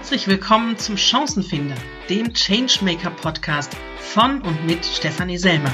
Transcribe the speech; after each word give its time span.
Herzlich 0.00 0.28
willkommen 0.28 0.78
zum 0.78 0.96
Chancenfinder, 0.96 1.74
dem 2.08 2.32
Changemaker 2.32 3.10
Podcast 3.10 3.76
von 3.98 4.40
und 4.40 4.64
mit 4.64 4.82
Stefanie 4.82 5.36
Selmer. 5.36 5.70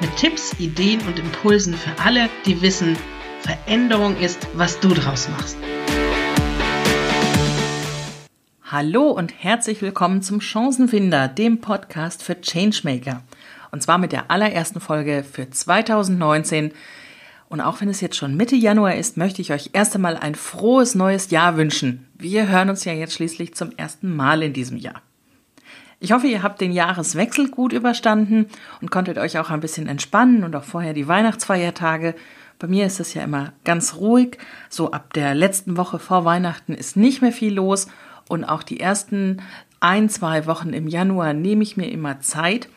Mit 0.00 0.14
Tipps, 0.16 0.54
Ideen 0.58 1.00
und 1.06 1.18
Impulsen 1.18 1.72
für 1.72 1.98
alle, 2.04 2.28
die 2.44 2.60
wissen, 2.60 2.94
Veränderung 3.40 4.18
ist, 4.18 4.46
was 4.52 4.80
du 4.80 4.90
draus 4.90 5.30
machst. 5.30 5.56
Hallo 8.70 9.08
und 9.08 9.32
herzlich 9.42 9.80
willkommen 9.80 10.20
zum 10.20 10.42
Chancenfinder, 10.42 11.26
dem 11.26 11.62
Podcast 11.62 12.22
für 12.22 12.38
Changemaker. 12.38 13.22
Und 13.70 13.82
zwar 13.82 13.96
mit 13.96 14.12
der 14.12 14.30
allerersten 14.30 14.80
Folge 14.80 15.24
für 15.24 15.48
2019 15.48 16.74
und 17.48 17.60
auch 17.60 17.80
wenn 17.80 17.88
es 17.88 18.00
jetzt 18.00 18.16
schon 18.16 18.36
Mitte 18.36 18.56
Januar 18.56 18.94
ist, 18.94 19.16
möchte 19.16 19.40
ich 19.40 19.52
euch 19.52 19.70
erst 19.72 19.94
einmal 19.94 20.16
ein 20.16 20.34
frohes 20.34 20.94
neues 20.94 21.30
Jahr 21.30 21.56
wünschen. 21.56 22.06
Wir 22.18 22.48
hören 22.48 22.68
uns 22.68 22.84
ja 22.84 22.92
jetzt 22.92 23.14
schließlich 23.14 23.54
zum 23.54 23.72
ersten 23.76 24.14
Mal 24.14 24.42
in 24.42 24.52
diesem 24.52 24.76
Jahr. 24.76 25.02
Ich 26.00 26.12
hoffe, 26.12 26.28
ihr 26.28 26.42
habt 26.42 26.60
den 26.60 26.72
Jahreswechsel 26.72 27.48
gut 27.48 27.72
überstanden 27.72 28.46
und 28.80 28.90
konntet 28.90 29.18
euch 29.18 29.38
auch 29.38 29.50
ein 29.50 29.60
bisschen 29.60 29.88
entspannen 29.88 30.44
und 30.44 30.54
auch 30.54 30.62
vorher 30.62 30.92
die 30.92 31.08
Weihnachtsfeiertage. 31.08 32.14
Bei 32.58 32.68
mir 32.68 32.86
ist 32.86 33.00
es 33.00 33.14
ja 33.14 33.22
immer 33.22 33.52
ganz 33.64 33.96
ruhig. 33.96 34.38
So 34.68 34.92
ab 34.92 35.12
der 35.14 35.34
letzten 35.34 35.76
Woche 35.76 35.98
vor 35.98 36.24
Weihnachten 36.24 36.74
ist 36.74 36.96
nicht 36.96 37.22
mehr 37.22 37.32
viel 37.32 37.54
los 37.54 37.88
und 38.28 38.44
auch 38.44 38.62
die 38.62 38.78
ersten 38.78 39.42
ein, 39.80 40.08
zwei 40.08 40.46
Wochen 40.46 40.72
im 40.72 40.86
Januar 40.86 41.32
nehme 41.32 41.62
ich 41.62 41.76
mir 41.76 41.90
immer 41.90 42.20
Zeit. 42.20 42.68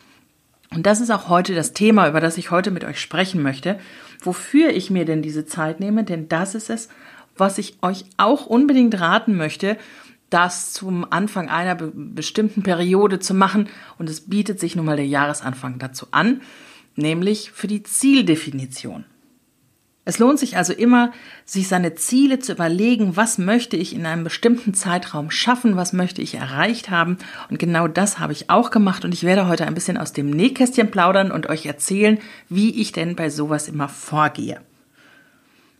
Und 0.73 0.85
das 0.85 1.01
ist 1.01 1.11
auch 1.11 1.27
heute 1.27 1.53
das 1.53 1.73
Thema, 1.73 2.07
über 2.07 2.21
das 2.21 2.37
ich 2.37 2.49
heute 2.49 2.71
mit 2.71 2.83
euch 2.83 2.99
sprechen 2.99 3.41
möchte 3.41 3.77
wofür 4.21 4.69
ich 4.69 4.89
mir 4.89 5.05
denn 5.05 5.21
diese 5.21 5.45
Zeit 5.45 5.79
nehme, 5.79 6.03
denn 6.03 6.27
das 6.29 6.55
ist 6.55 6.69
es, 6.69 6.89
was 7.35 7.57
ich 7.57 7.77
euch 7.81 8.05
auch 8.17 8.45
unbedingt 8.45 8.99
raten 8.99 9.35
möchte, 9.35 9.77
das 10.29 10.71
zum 10.71 11.11
Anfang 11.11 11.49
einer 11.49 11.75
be 11.75 11.91
bestimmten 11.93 12.63
Periode 12.63 13.19
zu 13.19 13.33
machen. 13.33 13.67
Und 13.97 14.09
es 14.09 14.21
bietet 14.21 14.59
sich 14.59 14.75
nun 14.75 14.85
mal 14.85 14.95
der 14.95 15.07
Jahresanfang 15.07 15.77
dazu 15.79 16.07
an, 16.11 16.41
nämlich 16.95 17.51
für 17.51 17.67
die 17.67 17.83
Zieldefinition. 17.83 19.05
Es 20.11 20.19
lohnt 20.19 20.39
sich 20.39 20.57
also 20.57 20.73
immer, 20.73 21.13
sich 21.45 21.69
seine 21.69 21.95
Ziele 21.95 22.39
zu 22.39 22.51
überlegen, 22.51 23.15
was 23.15 23.37
möchte 23.37 23.77
ich 23.77 23.95
in 23.95 24.05
einem 24.05 24.25
bestimmten 24.25 24.73
Zeitraum 24.73 25.31
schaffen, 25.31 25.77
was 25.77 25.93
möchte 25.93 26.21
ich 26.21 26.35
erreicht 26.35 26.89
haben. 26.89 27.17
Und 27.49 27.59
genau 27.59 27.87
das 27.87 28.19
habe 28.19 28.33
ich 28.33 28.49
auch 28.49 28.71
gemacht 28.71 29.05
und 29.05 29.13
ich 29.13 29.23
werde 29.23 29.47
heute 29.47 29.65
ein 29.65 29.73
bisschen 29.73 29.97
aus 29.97 30.11
dem 30.11 30.29
Nähkästchen 30.29 30.91
plaudern 30.91 31.31
und 31.31 31.47
euch 31.47 31.65
erzählen, 31.65 32.19
wie 32.49 32.81
ich 32.81 32.91
denn 32.91 33.15
bei 33.15 33.29
sowas 33.29 33.69
immer 33.69 33.87
vorgehe. 33.87 34.59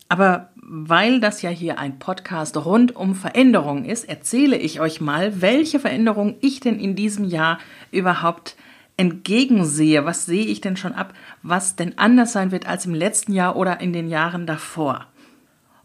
Aber 0.08 0.48
weil 0.56 1.20
das 1.20 1.42
ja 1.42 1.50
hier 1.50 1.78
ein 1.78 1.98
Podcast 1.98 2.56
rund 2.56 2.96
um 2.96 3.14
Veränderungen 3.14 3.84
ist, 3.84 4.08
erzähle 4.08 4.56
ich 4.56 4.80
euch 4.80 5.02
mal, 5.02 5.42
welche 5.42 5.78
Veränderungen 5.78 6.36
ich 6.40 6.60
denn 6.60 6.80
in 6.80 6.96
diesem 6.96 7.26
Jahr 7.26 7.58
überhaupt 7.90 8.56
entgegensehe, 9.02 10.04
was 10.04 10.26
sehe 10.26 10.46
ich 10.46 10.60
denn 10.60 10.76
schon 10.76 10.94
ab, 10.94 11.12
was 11.42 11.74
denn 11.74 11.98
anders 11.98 12.32
sein 12.32 12.52
wird 12.52 12.68
als 12.68 12.86
im 12.86 12.94
letzten 12.94 13.32
Jahr 13.32 13.56
oder 13.56 13.80
in 13.80 13.92
den 13.92 14.08
Jahren 14.08 14.46
davor. 14.46 15.08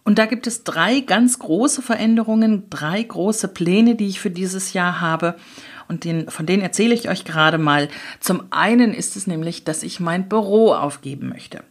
Und 0.04 0.20
da 0.20 0.28
gibt 0.28 0.46
es 0.46 0.64
drei 0.64 1.00
ganz 1.00 1.40
große 1.40 1.82
Veränderungen, 1.82 2.70
drei 2.70 3.02
große 3.02 3.48
Pläne, 3.48 3.96
die 3.96 4.08
ich 4.08 4.20
für 4.20 4.30
dieses 4.30 4.74
Jahr 4.74 5.02
habe. 5.02 5.36
Und 5.88 6.04
den, 6.04 6.30
von 6.30 6.46
denen 6.46 6.62
erzähle 6.62 6.94
ich 6.94 7.10
euch 7.10 7.26
gerade 7.26 7.58
mal. 7.58 7.90
Zum 8.20 8.44
einen 8.52 8.94
ist 8.94 9.16
es 9.18 9.26
nämlich, 9.26 9.64
dass 9.64 9.82
ich 9.82 10.00
mein 10.00 10.30
Büro 10.30 10.74
aufgeben 10.74 11.28
möchte. 11.30 11.64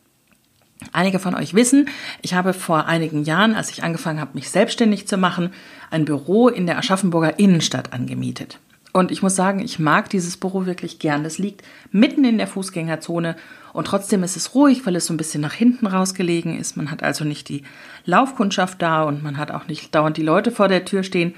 Einige 0.92 1.20
von 1.20 1.36
euch 1.36 1.54
wissen, 1.54 1.88
ich 2.22 2.34
habe 2.34 2.54
vor 2.54 2.86
einigen 2.86 3.22
Jahren, 3.22 3.54
als 3.54 3.70
ich 3.70 3.84
angefangen 3.84 4.20
habe, 4.20 4.32
mich 4.34 4.50
selbstständig 4.50 5.06
zu 5.06 5.16
machen, 5.16 5.50
ein 5.90 6.04
Büro 6.04 6.48
in 6.48 6.66
der 6.66 6.76
Aschaffenburger 6.76 7.38
Innenstadt 7.38 7.92
angemietet. 7.92 8.58
Und 8.96 9.10
ich 9.10 9.22
muss 9.22 9.36
sagen, 9.36 9.60
ich 9.60 9.78
mag 9.78 10.08
dieses 10.08 10.38
Büro 10.38 10.64
wirklich 10.64 10.98
gern. 10.98 11.22
Das 11.22 11.36
liegt 11.36 11.62
mitten 11.92 12.24
in 12.24 12.38
der 12.38 12.46
Fußgängerzone 12.46 13.36
und 13.74 13.86
trotzdem 13.86 14.22
ist 14.22 14.38
es 14.38 14.54
ruhig, 14.54 14.86
weil 14.86 14.96
es 14.96 15.04
so 15.04 15.12
ein 15.12 15.18
bisschen 15.18 15.42
nach 15.42 15.52
hinten 15.52 15.86
rausgelegen 15.86 16.58
ist. 16.58 16.78
Man 16.78 16.90
hat 16.90 17.02
also 17.02 17.22
nicht 17.22 17.50
die 17.50 17.62
Laufkundschaft 18.06 18.80
da 18.80 19.02
und 19.02 19.22
man 19.22 19.36
hat 19.36 19.50
auch 19.50 19.66
nicht 19.68 19.94
dauernd 19.94 20.16
die 20.16 20.22
Leute 20.22 20.50
vor 20.50 20.68
der 20.68 20.86
Tür 20.86 21.02
stehen. 21.02 21.34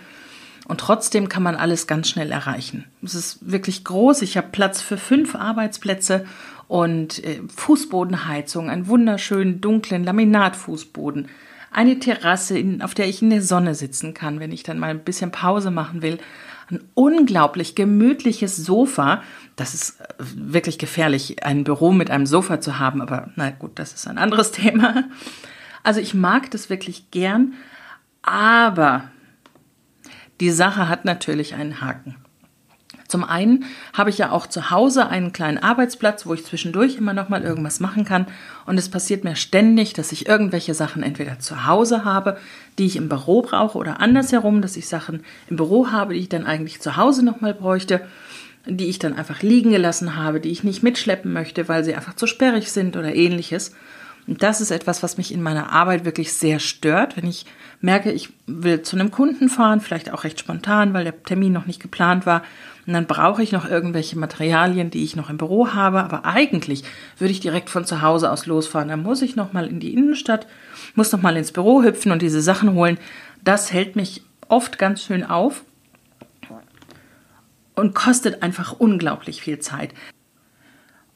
Und 0.68 0.78
trotzdem 0.78 1.28
kann 1.28 1.42
man 1.42 1.56
alles 1.56 1.88
ganz 1.88 2.08
schnell 2.08 2.30
erreichen. 2.30 2.84
Es 3.02 3.16
ist 3.16 3.50
wirklich 3.50 3.82
groß. 3.82 4.22
Ich 4.22 4.36
habe 4.36 4.50
Platz 4.52 4.80
für 4.80 4.96
fünf 4.96 5.34
Arbeitsplätze 5.34 6.26
und 6.68 7.24
äh, 7.24 7.40
Fußbodenheizung, 7.56 8.70
einen 8.70 8.86
wunderschönen 8.86 9.60
dunklen 9.60 10.04
Laminatfußboden, 10.04 11.26
eine 11.72 11.98
Terrasse, 11.98 12.62
auf 12.82 12.94
der 12.94 13.08
ich 13.08 13.20
in 13.20 13.30
der 13.30 13.42
Sonne 13.42 13.74
sitzen 13.74 14.14
kann, 14.14 14.38
wenn 14.38 14.52
ich 14.52 14.62
dann 14.62 14.78
mal 14.78 14.90
ein 14.90 15.02
bisschen 15.02 15.32
Pause 15.32 15.72
machen 15.72 16.02
will 16.02 16.20
ein 16.70 16.80
unglaublich 16.94 17.74
gemütliches 17.74 18.56
Sofa. 18.56 19.22
Das 19.56 19.74
ist 19.74 20.00
äh, 20.00 20.04
wirklich 20.18 20.78
gefährlich, 20.78 21.44
ein 21.44 21.64
Büro 21.64 21.92
mit 21.92 22.10
einem 22.10 22.26
Sofa 22.26 22.60
zu 22.60 22.78
haben, 22.78 23.00
aber 23.00 23.30
na 23.36 23.50
gut, 23.50 23.78
das 23.78 23.92
ist 23.92 24.06
ein 24.06 24.18
anderes 24.18 24.52
Thema. 24.52 25.04
Also 25.82 26.00
ich 26.00 26.14
mag 26.14 26.50
das 26.50 26.70
wirklich 26.70 27.10
gern, 27.10 27.54
aber 28.22 29.10
die 30.40 30.50
Sache 30.50 30.88
hat 30.88 31.04
natürlich 31.04 31.54
einen 31.54 31.80
Haken. 31.80 32.16
Zum 33.08 33.24
einen 33.24 33.64
habe 33.94 34.10
ich 34.10 34.18
ja 34.18 34.30
auch 34.30 34.46
zu 34.46 34.70
Hause 34.70 35.08
einen 35.08 35.32
kleinen 35.32 35.56
Arbeitsplatz, 35.56 36.26
wo 36.26 36.34
ich 36.34 36.44
zwischendurch 36.44 36.96
immer 36.96 37.14
noch 37.14 37.30
mal 37.30 37.42
irgendwas 37.42 37.80
machen 37.80 38.04
kann. 38.04 38.26
Und 38.66 38.78
es 38.78 38.90
passiert 38.90 39.24
mir 39.24 39.34
ständig, 39.34 39.94
dass 39.94 40.12
ich 40.12 40.28
irgendwelche 40.28 40.74
Sachen 40.74 41.02
entweder 41.02 41.38
zu 41.38 41.66
Hause 41.66 42.04
habe, 42.04 42.36
die 42.78 42.84
ich 42.84 42.96
im 42.96 43.08
Büro 43.08 43.40
brauche, 43.40 43.78
oder 43.78 44.00
andersherum, 44.00 44.60
dass 44.60 44.76
ich 44.76 44.88
Sachen 44.88 45.24
im 45.48 45.56
Büro 45.56 45.90
habe, 45.90 46.12
die 46.12 46.20
ich 46.20 46.28
dann 46.28 46.44
eigentlich 46.44 46.80
zu 46.80 46.98
Hause 46.98 47.24
noch 47.24 47.40
mal 47.40 47.54
bräuchte, 47.54 48.02
die 48.66 48.86
ich 48.86 48.98
dann 48.98 49.14
einfach 49.14 49.40
liegen 49.40 49.70
gelassen 49.70 50.16
habe, 50.16 50.40
die 50.40 50.50
ich 50.50 50.62
nicht 50.62 50.82
mitschleppen 50.82 51.32
möchte, 51.32 51.66
weil 51.68 51.84
sie 51.84 51.94
einfach 51.94 52.14
zu 52.14 52.26
sperrig 52.26 52.70
sind 52.70 52.94
oder 52.96 53.14
ähnliches. 53.14 53.74
Und 54.26 54.42
das 54.42 54.60
ist 54.60 54.70
etwas, 54.70 55.02
was 55.02 55.16
mich 55.16 55.32
in 55.32 55.40
meiner 55.40 55.72
Arbeit 55.72 56.04
wirklich 56.04 56.34
sehr 56.34 56.58
stört, 56.58 57.16
wenn 57.16 57.26
ich 57.26 57.46
merke, 57.80 58.12
ich 58.12 58.28
will 58.46 58.82
zu 58.82 58.96
einem 58.96 59.10
Kunden 59.10 59.48
fahren, 59.48 59.80
vielleicht 59.80 60.12
auch 60.12 60.24
recht 60.24 60.38
spontan, 60.38 60.92
weil 60.92 61.04
der 61.04 61.22
Termin 61.22 61.54
noch 61.54 61.64
nicht 61.64 61.80
geplant 61.80 62.26
war 62.26 62.42
und 62.88 62.94
dann 62.94 63.06
brauche 63.06 63.42
ich 63.42 63.52
noch 63.52 63.68
irgendwelche 63.68 64.18
Materialien, 64.18 64.88
die 64.88 65.04
ich 65.04 65.14
noch 65.14 65.28
im 65.28 65.36
Büro 65.36 65.74
habe. 65.74 66.02
Aber 66.02 66.24
eigentlich 66.24 66.84
würde 67.18 67.32
ich 67.32 67.40
direkt 67.40 67.68
von 67.68 67.84
zu 67.84 68.00
Hause 68.00 68.32
aus 68.32 68.46
losfahren. 68.46 68.88
Dann 68.88 69.02
muss 69.02 69.20
ich 69.20 69.36
noch 69.36 69.52
mal 69.52 69.66
in 69.66 69.78
die 69.78 69.92
Innenstadt, 69.92 70.46
muss 70.94 71.12
noch 71.12 71.20
mal 71.20 71.36
ins 71.36 71.52
Büro 71.52 71.82
hüpfen 71.82 72.12
und 72.12 72.22
diese 72.22 72.40
Sachen 72.40 72.72
holen. 72.72 72.96
Das 73.44 73.74
hält 73.74 73.94
mich 73.94 74.22
oft 74.48 74.78
ganz 74.78 75.02
schön 75.02 75.22
auf 75.22 75.64
und 77.74 77.94
kostet 77.94 78.42
einfach 78.42 78.72
unglaublich 78.72 79.42
viel 79.42 79.58
Zeit. 79.58 79.92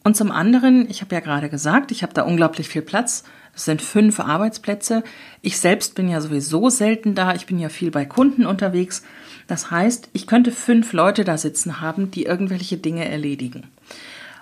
Und 0.04 0.14
zum 0.14 0.30
anderen, 0.30 0.90
ich 0.90 1.00
habe 1.00 1.14
ja 1.14 1.22
gerade 1.22 1.48
gesagt, 1.48 1.90
ich 1.90 2.02
habe 2.02 2.12
da 2.12 2.24
unglaublich 2.24 2.68
viel 2.68 2.82
Platz. 2.82 3.24
Das 3.54 3.64
sind 3.64 3.80
fünf 3.80 4.20
Arbeitsplätze. 4.20 5.04
Ich 5.40 5.58
selbst 5.58 5.94
bin 5.94 6.10
ja 6.10 6.20
sowieso 6.20 6.68
selten 6.68 7.14
da. 7.14 7.34
Ich 7.34 7.46
bin 7.46 7.58
ja 7.58 7.70
viel 7.70 7.90
bei 7.90 8.04
Kunden 8.04 8.44
unterwegs. 8.44 9.02
Das 9.46 9.70
heißt, 9.70 10.08
ich 10.12 10.26
könnte 10.26 10.52
fünf 10.52 10.92
Leute 10.92 11.24
da 11.24 11.36
sitzen 11.36 11.80
haben, 11.80 12.10
die 12.10 12.24
irgendwelche 12.24 12.76
Dinge 12.76 13.08
erledigen. 13.08 13.68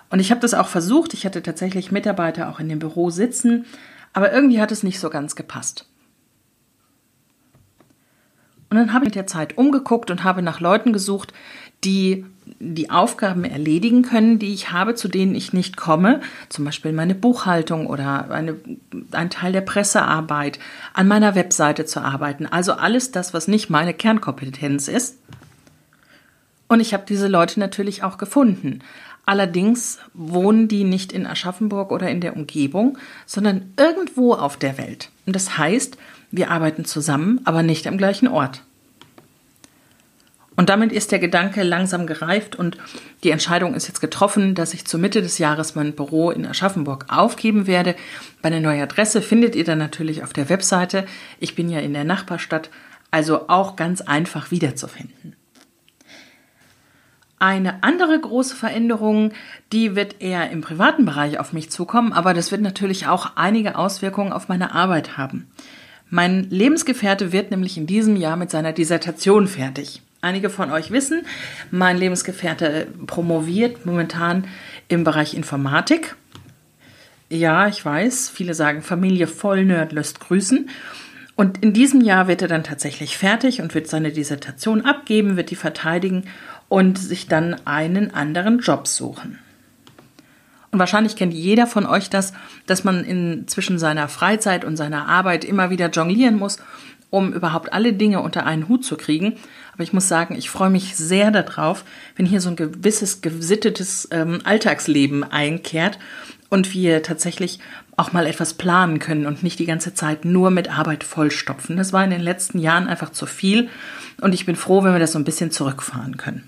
Und 0.09 0.19
ich 0.19 0.31
habe 0.31 0.41
das 0.41 0.53
auch 0.53 0.67
versucht. 0.67 1.13
Ich 1.13 1.25
hatte 1.25 1.41
tatsächlich 1.41 1.91
Mitarbeiter 1.91 2.49
auch 2.49 2.59
in 2.59 2.69
dem 2.69 2.79
Büro 2.79 3.09
sitzen, 3.09 3.65
aber 4.13 4.31
irgendwie 4.33 4.61
hat 4.61 4.71
es 4.71 4.83
nicht 4.83 4.99
so 4.99 5.09
ganz 5.09 5.35
gepasst. 5.35 5.87
Und 8.69 8.77
dann 8.77 8.93
habe 8.93 9.05
ich 9.05 9.09
mit 9.09 9.15
der 9.15 9.27
Zeit 9.27 9.57
umgeguckt 9.57 10.11
und 10.11 10.23
habe 10.23 10.41
nach 10.41 10.59
Leuten 10.59 10.93
gesucht, 10.93 11.33
die 11.83 12.25
die 12.59 12.89
Aufgaben 12.89 13.43
erledigen 13.43 14.01
können, 14.03 14.39
die 14.39 14.53
ich 14.53 14.71
habe, 14.71 14.95
zu 14.95 15.07
denen 15.07 15.35
ich 15.35 15.53
nicht 15.53 15.77
komme, 15.77 16.21
zum 16.49 16.65
Beispiel 16.65 16.93
meine 16.93 17.15
Buchhaltung 17.15 17.87
oder 17.87 18.29
eine, 18.29 18.55
ein 19.11 19.29
Teil 19.29 19.51
der 19.51 19.61
Pressearbeit, 19.61 20.59
an 20.93 21.07
meiner 21.07 21.35
Webseite 21.35 21.85
zu 21.85 22.01
arbeiten. 22.01 22.45
Also 22.45 22.73
alles 22.73 23.11
das, 23.11 23.33
was 23.33 23.47
nicht 23.47 23.69
meine 23.69 23.93
Kernkompetenz 23.93 24.87
ist. 24.87 25.17
Und 26.67 26.79
ich 26.79 26.93
habe 26.93 27.03
diese 27.07 27.27
Leute 27.27 27.59
natürlich 27.59 28.03
auch 28.03 28.17
gefunden. 28.17 28.79
Allerdings 29.25 29.99
wohnen 30.13 30.67
die 30.67 30.83
nicht 30.83 31.11
in 31.11 31.27
Aschaffenburg 31.27 31.91
oder 31.91 32.09
in 32.09 32.21
der 32.21 32.35
Umgebung, 32.35 32.97
sondern 33.25 33.73
irgendwo 33.77 34.33
auf 34.33 34.57
der 34.57 34.77
Welt. 34.77 35.09
Und 35.25 35.35
das 35.35 35.57
heißt, 35.57 35.97
wir 36.31 36.49
arbeiten 36.49 36.85
zusammen, 36.85 37.41
aber 37.43 37.61
nicht 37.61 37.87
am 37.87 37.97
gleichen 37.97 38.27
Ort. 38.27 38.63
Und 40.61 40.69
damit 40.69 40.91
ist 40.91 41.11
der 41.11 41.17
Gedanke 41.17 41.63
langsam 41.63 42.05
gereift 42.05 42.55
und 42.55 42.77
die 43.23 43.31
Entscheidung 43.31 43.73
ist 43.73 43.87
jetzt 43.87 43.99
getroffen, 43.99 44.53
dass 44.53 44.75
ich 44.75 44.85
zur 44.85 44.99
Mitte 44.99 45.23
des 45.23 45.39
Jahres 45.39 45.73
mein 45.73 45.93
Büro 45.93 46.29
in 46.29 46.45
Aschaffenburg 46.45 47.07
aufgeben 47.07 47.65
werde. 47.65 47.95
Meine 48.43 48.61
neue 48.61 48.83
Adresse 48.83 49.23
findet 49.23 49.55
ihr 49.55 49.63
dann 49.63 49.79
natürlich 49.79 50.21
auf 50.21 50.33
der 50.33 50.49
Webseite. 50.49 51.07
Ich 51.39 51.55
bin 51.55 51.67
ja 51.67 51.79
in 51.79 51.93
der 51.93 52.03
Nachbarstadt, 52.03 52.69
also 53.09 53.49
auch 53.49 53.75
ganz 53.75 54.01
einfach 54.01 54.51
wiederzufinden. 54.51 55.35
Eine 57.39 57.81
andere 57.81 58.19
große 58.19 58.55
Veränderung, 58.55 59.31
die 59.71 59.95
wird 59.95 60.21
eher 60.21 60.51
im 60.51 60.61
privaten 60.61 61.05
Bereich 61.05 61.39
auf 61.39 61.53
mich 61.53 61.71
zukommen, 61.71 62.13
aber 62.13 62.35
das 62.35 62.51
wird 62.51 62.61
natürlich 62.61 63.07
auch 63.07 63.31
einige 63.35 63.79
Auswirkungen 63.79 64.31
auf 64.31 64.47
meine 64.47 64.75
Arbeit 64.75 65.17
haben. 65.17 65.49
Mein 66.11 66.51
Lebensgefährte 66.51 67.31
wird 67.31 67.49
nämlich 67.49 67.79
in 67.79 67.87
diesem 67.87 68.15
Jahr 68.15 68.35
mit 68.35 68.51
seiner 68.51 68.73
Dissertation 68.73 69.47
fertig. 69.47 70.03
Einige 70.23 70.51
von 70.51 70.71
euch 70.71 70.91
wissen, 70.91 71.25
mein 71.71 71.97
Lebensgefährte 71.97 72.87
promoviert 73.07 73.87
momentan 73.87 74.47
im 74.87 75.03
Bereich 75.03 75.33
Informatik. 75.33 76.15
Ja, 77.29 77.67
ich 77.67 77.83
weiß, 77.83 78.29
viele 78.29 78.53
sagen, 78.53 78.83
Familie 78.83 79.25
Vollnerd 79.25 79.93
lässt 79.93 80.19
grüßen. 80.19 80.69
Und 81.35 81.63
in 81.63 81.73
diesem 81.73 82.01
Jahr 82.01 82.27
wird 82.27 82.43
er 82.43 82.47
dann 82.47 82.63
tatsächlich 82.63 83.17
fertig 83.17 83.61
und 83.61 83.73
wird 83.73 83.87
seine 83.87 84.11
Dissertation 84.11 84.85
abgeben, 84.85 85.37
wird 85.37 85.49
die 85.49 85.55
verteidigen 85.55 86.25
und 86.69 86.99
sich 86.99 87.27
dann 87.27 87.55
einen 87.65 88.13
anderen 88.13 88.59
Job 88.59 88.87
suchen. 88.87 89.39
Und 90.71 90.77
wahrscheinlich 90.77 91.15
kennt 91.15 91.33
jeder 91.33 91.65
von 91.65 91.87
euch 91.87 92.11
das, 92.11 92.33
dass 92.67 92.83
man 92.83 93.03
in, 93.03 93.47
zwischen 93.47 93.79
seiner 93.79 94.07
Freizeit 94.07 94.63
und 94.63 94.77
seiner 94.77 95.07
Arbeit 95.07 95.43
immer 95.43 95.71
wieder 95.71 95.89
jonglieren 95.89 96.37
muss, 96.37 96.59
um 97.11 97.33
überhaupt 97.33 97.71
alle 97.73 97.93
Dinge 97.93 98.21
unter 98.21 98.47
einen 98.47 98.67
Hut 98.67 98.83
zu 98.83 98.97
kriegen. 98.97 99.35
Aber 99.73 99.83
ich 99.83 99.93
muss 99.93 100.07
sagen, 100.07 100.35
ich 100.35 100.49
freue 100.49 100.71
mich 100.71 100.95
sehr 100.95 101.29
darauf, 101.29 101.83
wenn 102.15 102.25
hier 102.25 102.41
so 102.41 102.49
ein 102.49 102.55
gewisses 102.55 103.21
gesittetes 103.21 104.07
ähm, 104.09 104.39
Alltagsleben 104.43 105.23
einkehrt 105.23 105.99
und 106.49 106.73
wir 106.73 107.03
tatsächlich 107.03 107.59
auch 107.97 108.13
mal 108.13 108.25
etwas 108.25 108.55
planen 108.55 108.99
können 108.99 109.27
und 109.27 109.43
nicht 109.43 109.59
die 109.59 109.65
ganze 109.65 109.93
Zeit 109.93 110.25
nur 110.25 110.49
mit 110.49 110.75
Arbeit 110.75 111.03
vollstopfen. 111.03 111.77
Das 111.77 111.93
war 111.93 112.03
in 112.03 112.09
den 112.09 112.21
letzten 112.21 112.57
Jahren 112.57 112.87
einfach 112.87 113.11
zu 113.11 113.25
viel 113.25 113.69
und 114.21 114.33
ich 114.33 114.45
bin 114.45 114.55
froh, 114.55 114.83
wenn 114.83 114.93
wir 114.93 114.99
das 114.99 115.11
so 115.11 115.19
ein 115.19 115.25
bisschen 115.25 115.51
zurückfahren 115.51 116.17
können. 116.17 116.43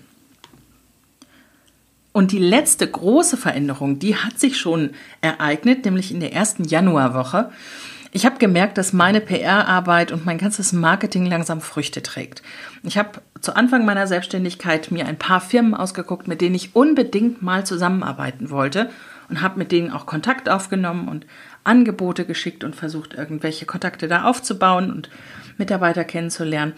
Und 2.12 2.32
die 2.32 2.38
letzte 2.38 2.86
große 2.88 3.36
Veränderung, 3.36 3.98
die 3.98 4.16
hat 4.16 4.38
sich 4.38 4.56
schon 4.56 4.90
ereignet, 5.20 5.84
nämlich 5.84 6.12
in 6.12 6.20
der 6.20 6.32
ersten 6.32 6.64
Januarwoche. 6.64 7.50
Ich 8.16 8.24
habe 8.24 8.38
gemerkt, 8.38 8.78
dass 8.78 8.92
meine 8.92 9.20
PR-Arbeit 9.20 10.12
und 10.12 10.24
mein 10.24 10.38
ganzes 10.38 10.72
Marketing 10.72 11.26
langsam 11.26 11.60
Früchte 11.60 12.00
trägt. 12.00 12.44
Ich 12.84 12.96
habe 12.96 13.20
zu 13.40 13.56
Anfang 13.56 13.84
meiner 13.84 14.06
Selbstständigkeit 14.06 14.92
mir 14.92 15.06
ein 15.06 15.18
paar 15.18 15.40
Firmen 15.40 15.74
ausgeguckt, 15.74 16.28
mit 16.28 16.40
denen 16.40 16.54
ich 16.54 16.76
unbedingt 16.76 17.42
mal 17.42 17.66
zusammenarbeiten 17.66 18.50
wollte 18.50 18.88
und 19.28 19.42
habe 19.42 19.58
mit 19.58 19.72
denen 19.72 19.90
auch 19.90 20.06
Kontakt 20.06 20.48
aufgenommen 20.48 21.08
und 21.08 21.26
Angebote 21.64 22.24
geschickt 22.24 22.62
und 22.62 22.76
versucht, 22.76 23.14
irgendwelche 23.14 23.66
Kontakte 23.66 24.06
da 24.06 24.26
aufzubauen 24.26 24.92
und 24.92 25.10
Mitarbeiter 25.58 26.04
kennenzulernen. 26.04 26.74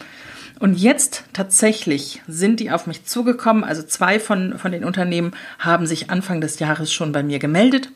Und 0.59 0.79
jetzt 0.79 1.25
tatsächlich 1.35 2.23
sind 2.27 2.61
die 2.61 2.71
auf 2.71 2.87
mich 2.87 3.05
zugekommen. 3.05 3.63
Also 3.63 3.83
zwei 3.83 4.21
von, 4.21 4.59
von 4.59 4.73
den 4.73 4.87
Unternehmen 4.87 5.33
haben 5.59 5.87
sich 5.87 6.09
Anfang 6.09 6.41
des 6.41 6.61
Jahres 6.61 6.91
schon 6.91 7.13
bei 7.13 7.23
mir 7.23 7.39
gemeldet 7.39 7.91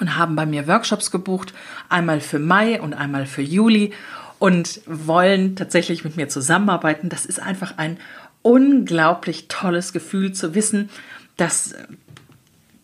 und 0.00 0.16
haben 0.16 0.36
bei 0.36 0.46
mir 0.46 0.66
Workshops 0.66 1.10
gebucht, 1.10 1.52
einmal 1.88 2.20
für 2.20 2.38
Mai 2.38 2.80
und 2.80 2.94
einmal 2.94 3.26
für 3.26 3.42
Juli 3.42 3.92
und 4.38 4.80
wollen 4.86 5.56
tatsächlich 5.56 6.04
mit 6.04 6.16
mir 6.16 6.28
zusammenarbeiten. 6.28 7.08
Das 7.08 7.26
ist 7.26 7.40
einfach 7.40 7.74
ein 7.76 7.98
unglaublich 8.42 9.48
tolles 9.48 9.92
Gefühl 9.92 10.32
zu 10.32 10.54
wissen, 10.54 10.90
dass 11.36 11.74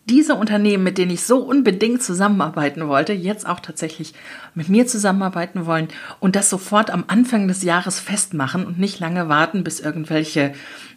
diese 0.07 0.35
Unternehmen, 0.35 0.83
mit 0.83 0.99
denen 0.99 1.11
ich 1.11 1.23
so 1.23 1.39
unbedingt 1.39 2.03
zusammenarbeiten 2.03 2.87
wollte, 2.87 3.13
jetzt 3.13 3.47
auch 3.47 3.59
tatsächlich 3.59 4.13
mit 4.53 4.69
mir 4.69 4.85
zusammenarbeiten 4.85 5.65
wollen 5.65 5.87
und 6.19 6.35
das 6.35 6.49
sofort 6.49 6.91
am 6.91 7.05
Anfang 7.07 7.47
des 7.47 7.63
Jahres 7.63 7.99
festmachen 7.99 8.65
und 8.65 8.77
nicht 8.77 8.99
lange 8.99 9.29
warten, 9.29 9.63
bis 9.63 9.79
irgendwelche 9.79 10.53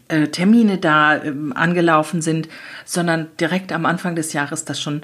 äh, 0.08 0.28
Termine 0.28 0.76
da 0.76 1.16
äh, 1.16 1.32
angelaufen 1.54 2.20
sind, 2.20 2.48
sondern 2.84 3.28
direkt 3.40 3.72
am 3.72 3.86
Anfang 3.86 4.14
des 4.14 4.34
Jahres 4.34 4.66
das 4.66 4.80
schon 4.80 5.02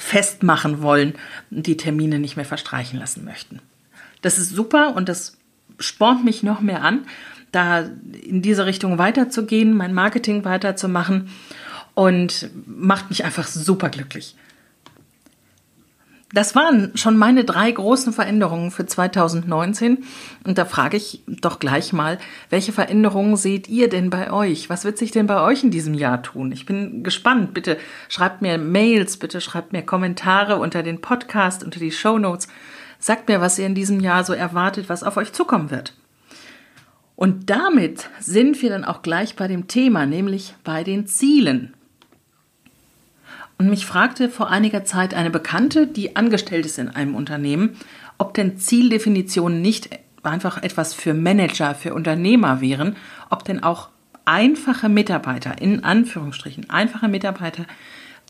festmachen 0.00 0.80
wollen 0.80 1.14
und 1.50 1.66
die 1.66 1.76
Termine 1.76 2.18
nicht 2.18 2.34
mehr 2.34 2.46
verstreichen 2.46 2.98
lassen 2.98 3.22
möchten. 3.22 3.60
Das 4.22 4.38
ist 4.38 4.48
super 4.48 4.96
und 4.96 5.10
das 5.10 5.36
spornt 5.78 6.24
mich 6.24 6.42
noch 6.42 6.60
mehr 6.60 6.82
an, 6.82 7.06
da 7.52 7.80
in 8.22 8.40
diese 8.40 8.64
Richtung 8.64 8.96
weiterzugehen, 8.96 9.74
mein 9.76 9.92
Marketing 9.92 10.44
weiterzumachen 10.46 11.28
und 11.94 12.48
macht 12.66 13.10
mich 13.10 13.24
einfach 13.24 13.46
super 13.46 13.90
glücklich. 13.90 14.36
Das 16.32 16.54
waren 16.54 16.96
schon 16.96 17.16
meine 17.16 17.44
drei 17.44 17.70
großen 17.72 18.12
Veränderungen 18.12 18.70
für 18.70 18.86
2019. 18.86 20.04
Und 20.44 20.58
da 20.58 20.64
frage 20.64 20.96
ich 20.96 21.24
doch 21.26 21.58
gleich 21.58 21.92
mal, 21.92 22.18
welche 22.50 22.72
Veränderungen 22.72 23.36
seht 23.36 23.68
ihr 23.68 23.88
denn 23.88 24.10
bei 24.10 24.32
euch? 24.32 24.70
Was 24.70 24.84
wird 24.84 24.96
sich 24.96 25.10
denn 25.10 25.26
bei 25.26 25.40
euch 25.40 25.64
in 25.64 25.72
diesem 25.72 25.94
Jahr 25.94 26.22
tun? 26.22 26.52
Ich 26.52 26.66
bin 26.66 27.02
gespannt. 27.02 27.52
Bitte 27.52 27.78
schreibt 28.08 28.42
mir 28.42 28.58
Mails, 28.58 29.16
bitte 29.16 29.40
schreibt 29.40 29.72
mir 29.72 29.82
Kommentare 29.82 30.56
unter 30.58 30.84
den 30.84 31.00
Podcast, 31.00 31.64
unter 31.64 31.80
die 31.80 31.90
Show 31.90 32.16
Notes. 32.18 32.46
Sagt 33.00 33.28
mir, 33.28 33.40
was 33.40 33.58
ihr 33.58 33.66
in 33.66 33.74
diesem 33.74 33.98
Jahr 33.98 34.22
so 34.22 34.32
erwartet, 34.32 34.88
was 34.88 35.02
auf 35.02 35.16
euch 35.16 35.32
zukommen 35.32 35.72
wird. 35.72 35.94
Und 37.16 37.50
damit 37.50 38.08
sind 38.20 38.62
wir 38.62 38.70
dann 38.70 38.84
auch 38.84 39.02
gleich 39.02 39.34
bei 39.34 39.48
dem 39.48 39.66
Thema, 39.66 40.06
nämlich 40.06 40.54
bei 40.62 40.84
den 40.84 41.06
Zielen. 41.06 41.74
Und 43.60 43.68
mich 43.68 43.84
fragte 43.84 44.30
vor 44.30 44.48
einiger 44.48 44.86
Zeit 44.86 45.12
eine 45.12 45.28
Bekannte, 45.28 45.86
die 45.86 46.16
angestellt 46.16 46.64
ist 46.64 46.78
in 46.78 46.88
einem 46.88 47.14
Unternehmen, 47.14 47.76
ob 48.16 48.32
denn 48.32 48.56
Zieldefinitionen 48.56 49.60
nicht 49.60 49.90
einfach 50.22 50.62
etwas 50.62 50.94
für 50.94 51.12
Manager, 51.12 51.74
für 51.74 51.92
Unternehmer 51.92 52.62
wären, 52.62 52.96
ob 53.28 53.44
denn 53.44 53.62
auch 53.62 53.90
einfache 54.24 54.88
Mitarbeiter, 54.88 55.60
in 55.60 55.84
Anführungsstrichen, 55.84 56.70
einfache 56.70 57.08
Mitarbeiter 57.08 57.66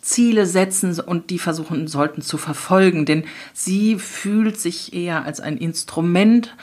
Ziele 0.00 0.47
setzen 0.47 0.99
und 0.99 1.31
die 1.31 1.38
versuchen 1.38 1.87
sollten 1.87 2.23
zu 2.23 2.37
verfolgen, 2.37 3.06
denn 3.06 3.23
sie 3.53 4.00
fühlt 4.00 4.59
sich 4.59 4.93
eher 4.93 5.25
als 5.25 5.38
ein 5.38 5.59
Instrument 5.59 6.56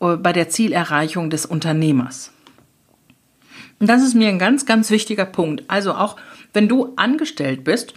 äh, 0.00 0.16
bei 0.16 0.34
der 0.34 0.50
Zielerreichung 0.50 1.30
des 1.30 1.46
Unternehmers. 1.46 2.33
Und 3.84 3.88
das 3.88 4.02
ist 4.02 4.14
mir 4.14 4.30
ein 4.30 4.38
ganz, 4.38 4.64
ganz 4.64 4.88
wichtiger 4.88 5.26
Punkt. 5.26 5.64
Also 5.68 5.92
auch 5.92 6.16
wenn 6.54 6.68
du 6.68 6.94
angestellt 6.96 7.64
bist, 7.64 7.92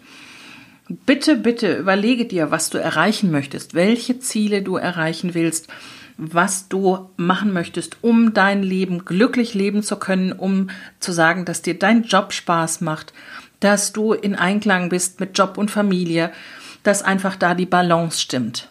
bitte, 0.89 1.38
bitte 1.38 1.78
überlege 1.78 2.25
dir, 2.25 2.51
was 2.51 2.69
du 2.69 2.78
erreichen 2.78 3.31
möchtest, 3.31 3.74
welche 3.74 4.19
Ziele 4.19 4.63
du 4.63 4.75
erreichen 4.75 5.34
willst, 5.34 5.69
was 6.18 6.68
du 6.68 7.10
machen 7.16 7.54
möchtest, 7.54 8.00
um 8.01 8.34
dein 8.34 8.63
Leben 8.63 9.06
glücklich 9.06 9.54
leben 9.54 9.81
zu 9.81 9.95
können, 9.95 10.34
um 10.34 10.72
zu 11.00 11.13
sagen, 11.13 11.45
dass 11.45 11.62
dir 11.62 11.80
dein 11.80 12.04
Job 12.04 12.34
Spaß 12.34 12.81
macht, 12.81 13.13
dass 13.62 13.94
du 13.94 14.12
in 14.12 14.36
Einklang 14.36 14.89
bist 14.89 15.22
mit 15.22 15.38
Job 15.38 15.58
und 15.58 15.72
Familie, 15.72 16.34
dass 16.84 17.01
einfach 17.01 17.38
da 17.38 17.53
die 17.53 17.65
Balance 17.65 18.20
stimmt. 18.20 18.67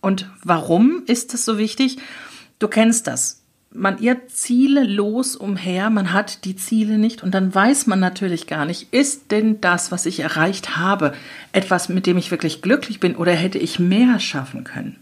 Und 0.00 0.28
warum 0.42 1.04
ist 1.06 1.32
es 1.32 1.44
so 1.44 1.58
wichtig? 1.58 1.98
Du 2.58 2.66
kennst 2.66 3.06
das 3.06 3.39
man 3.72 3.98
irrt 3.98 4.30
Ziele 4.30 4.82
los 4.84 5.36
umher, 5.36 5.90
man 5.90 6.12
hat 6.12 6.44
die 6.44 6.56
Ziele 6.56 6.98
nicht 6.98 7.22
und 7.22 7.32
dann 7.32 7.54
weiß 7.54 7.86
man 7.86 8.00
natürlich 8.00 8.46
gar 8.46 8.64
nicht, 8.64 8.92
ist 8.92 9.30
denn 9.30 9.60
das, 9.60 9.92
was 9.92 10.06
ich 10.06 10.20
erreicht 10.20 10.76
habe, 10.76 11.12
etwas, 11.52 11.88
mit 11.88 12.06
dem 12.06 12.18
ich 12.18 12.30
wirklich 12.30 12.62
glücklich 12.62 12.98
bin 12.98 13.14
oder 13.14 13.32
hätte 13.32 13.58
ich 13.58 13.78
mehr 13.78 14.18
schaffen 14.18 14.64
können? 14.64 14.96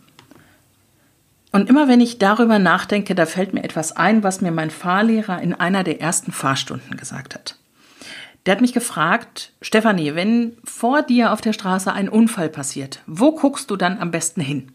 Und 1.50 1.70
immer 1.70 1.88
wenn 1.88 2.02
ich 2.02 2.18
darüber 2.18 2.58
nachdenke, 2.58 3.14
da 3.14 3.24
fällt 3.24 3.54
mir 3.54 3.64
etwas 3.64 3.92
ein, 3.92 4.22
was 4.22 4.42
mir 4.42 4.52
mein 4.52 4.70
Fahrlehrer 4.70 5.40
in 5.40 5.54
einer 5.54 5.82
der 5.82 6.00
ersten 6.00 6.30
Fahrstunden 6.30 6.98
gesagt 6.98 7.34
hat. 7.34 7.56
Der 8.44 8.52
hat 8.52 8.60
mich 8.60 8.74
gefragt, 8.74 9.52
Stefanie, 9.62 10.14
wenn 10.14 10.58
vor 10.62 11.02
dir 11.02 11.32
auf 11.32 11.40
der 11.40 11.54
Straße 11.54 11.90
ein 11.90 12.10
Unfall 12.10 12.50
passiert, 12.50 13.02
wo 13.06 13.32
guckst 13.32 13.70
du 13.70 13.76
dann 13.76 13.98
am 13.98 14.10
besten 14.10 14.42
hin? 14.42 14.72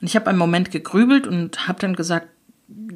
Und 0.00 0.08
ich 0.08 0.16
habe 0.16 0.26
einen 0.28 0.38
Moment 0.38 0.72
gegrübelt 0.72 1.28
und 1.28 1.68
habe 1.68 1.78
dann 1.80 1.94
gesagt, 1.94 2.28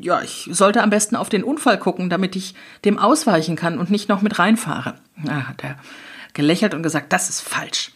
ja, 0.00 0.22
ich 0.22 0.48
sollte 0.50 0.82
am 0.82 0.90
besten 0.90 1.16
auf 1.16 1.28
den 1.28 1.44
Unfall 1.44 1.78
gucken, 1.78 2.10
damit 2.10 2.34
ich 2.36 2.54
dem 2.84 2.98
ausweichen 2.98 3.56
kann 3.56 3.78
und 3.78 3.90
nicht 3.90 4.08
noch 4.08 4.22
mit 4.22 4.38
reinfahre. 4.38 4.94
Na, 5.16 5.48
hat 5.48 5.62
er 5.62 5.78
gelächelt 6.34 6.74
und 6.74 6.82
gesagt, 6.82 7.12
das 7.12 7.28
ist 7.28 7.40
falsch. 7.40 7.92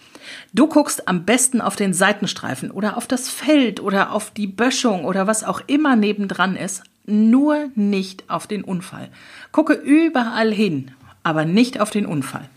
Du 0.52 0.68
guckst 0.68 1.08
am 1.08 1.24
besten 1.24 1.60
auf 1.60 1.76
den 1.76 1.92
Seitenstreifen 1.92 2.70
oder 2.70 2.96
auf 2.96 3.06
das 3.06 3.28
Feld 3.28 3.80
oder 3.80 4.12
auf 4.12 4.30
die 4.30 4.46
Böschung 4.46 5.04
oder 5.04 5.26
was 5.26 5.44
auch 5.44 5.60
immer 5.66 5.96
nebendran 5.96 6.56
ist, 6.56 6.82
nur 7.06 7.68
nicht 7.74 8.30
auf 8.30 8.46
den 8.46 8.64
Unfall. 8.64 9.10
Gucke 9.52 9.74
überall 9.74 10.52
hin, 10.52 10.92
aber 11.22 11.44
nicht 11.44 11.80
auf 11.80 11.90
den 11.90 12.06
Unfall. 12.06 12.48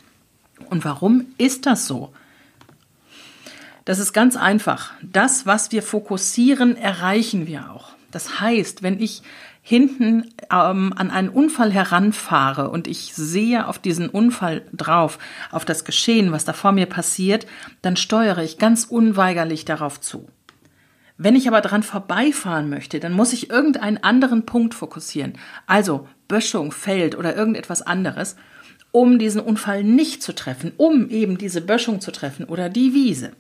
Und 0.70 0.86
warum 0.86 1.26
ist 1.38 1.66
das 1.66 1.88
so? 1.88 2.14
Das 3.86 4.00
ist 4.00 4.14
ganz 4.14 4.36
einfach. 4.36 4.92
Das, 5.02 5.46
was 5.46 5.72
wir 5.72 5.82
fokussieren, 5.82 6.76
erreichen 6.76 7.48
wir 7.48 7.72
auch. 7.72 7.97
Das 8.12 8.40
heißt, 8.40 8.84
wenn 8.84 9.00
ich 9.02 9.22
hinten 9.62 10.30
ähm, 10.50 10.94
an 10.96 11.12
einen 11.12 11.30
Unfall 11.30 11.74
heranfahre 11.74 12.70
und 12.70 12.88
ich 12.88 13.14
sehe 13.14 13.68
auf 13.68 13.80
diesen 13.80 14.08
Unfall 14.08 14.64
drauf, 14.72 15.20
auf 15.52 15.66
das 15.66 15.84
Geschehen, 15.84 16.32
was 16.32 16.46
da 16.46 16.54
vor 16.54 16.72
mir 16.72 16.86
passiert, 16.86 17.46
dann 17.82 17.98
steuere 17.98 18.44
ich 18.44 18.60
ganz 18.60 18.86
unweigerlich 18.86 19.66
darauf 19.66 20.00
zu. 20.00 20.30
Wenn 21.18 21.36
ich 21.36 21.48
aber 21.48 21.62
dran 21.62 21.84
vorbeifahren 21.84 22.70
möchte, 22.70 23.00
dann 23.00 23.12
muss 23.12 23.34
ich 23.34 23.50
irgendeinen 23.50 23.98
anderen 23.98 24.46
Punkt 24.46 24.74
fokussieren, 24.74 25.34
also 25.66 26.08
Böschung, 26.28 26.72
Feld 26.72 27.18
oder 27.18 27.36
irgendetwas 27.36 27.82
anderes, 27.82 28.36
um 28.92 29.20
diesen 29.20 29.42
Unfall 29.42 29.84
nicht 29.84 30.24
zu 30.24 30.34
treffen, 30.34 30.72
um 30.78 31.10
eben 31.10 31.38
diese 31.38 31.62
Böschung 31.62 32.02
zu 32.02 32.12
treffen 32.12 32.46
oder 32.46 32.70
die 32.70 32.94
Wiese. 32.94 33.32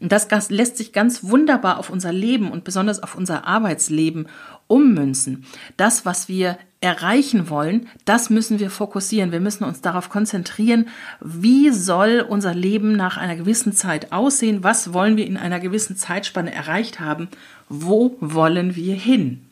Das 0.00 0.50
lässt 0.50 0.76
sich 0.76 0.92
ganz 0.92 1.22
wunderbar 1.24 1.78
auf 1.78 1.88
unser 1.88 2.12
Leben 2.12 2.50
und 2.50 2.64
besonders 2.64 3.02
auf 3.02 3.14
unser 3.14 3.46
Arbeitsleben 3.46 4.26
ummünzen. 4.66 5.44
Das, 5.76 6.04
was 6.04 6.28
wir 6.28 6.58
erreichen 6.80 7.48
wollen, 7.48 7.88
das 8.04 8.28
müssen 8.28 8.58
wir 8.58 8.70
fokussieren. 8.70 9.32
Wir 9.32 9.40
müssen 9.40 9.64
uns 9.64 9.80
darauf 9.80 10.10
konzentrieren, 10.10 10.88
wie 11.20 11.70
soll 11.70 12.24
unser 12.28 12.54
Leben 12.54 12.92
nach 12.92 13.16
einer 13.16 13.36
gewissen 13.36 13.72
Zeit 13.72 14.12
aussehen, 14.12 14.62
was 14.64 14.92
wollen 14.92 15.16
wir 15.16 15.26
in 15.26 15.36
einer 15.36 15.60
gewissen 15.60 15.96
Zeitspanne 15.96 16.52
erreicht 16.52 17.00
haben, 17.00 17.28
wo 17.68 18.16
wollen 18.20 18.76
wir 18.76 18.94
hin. 18.94 19.46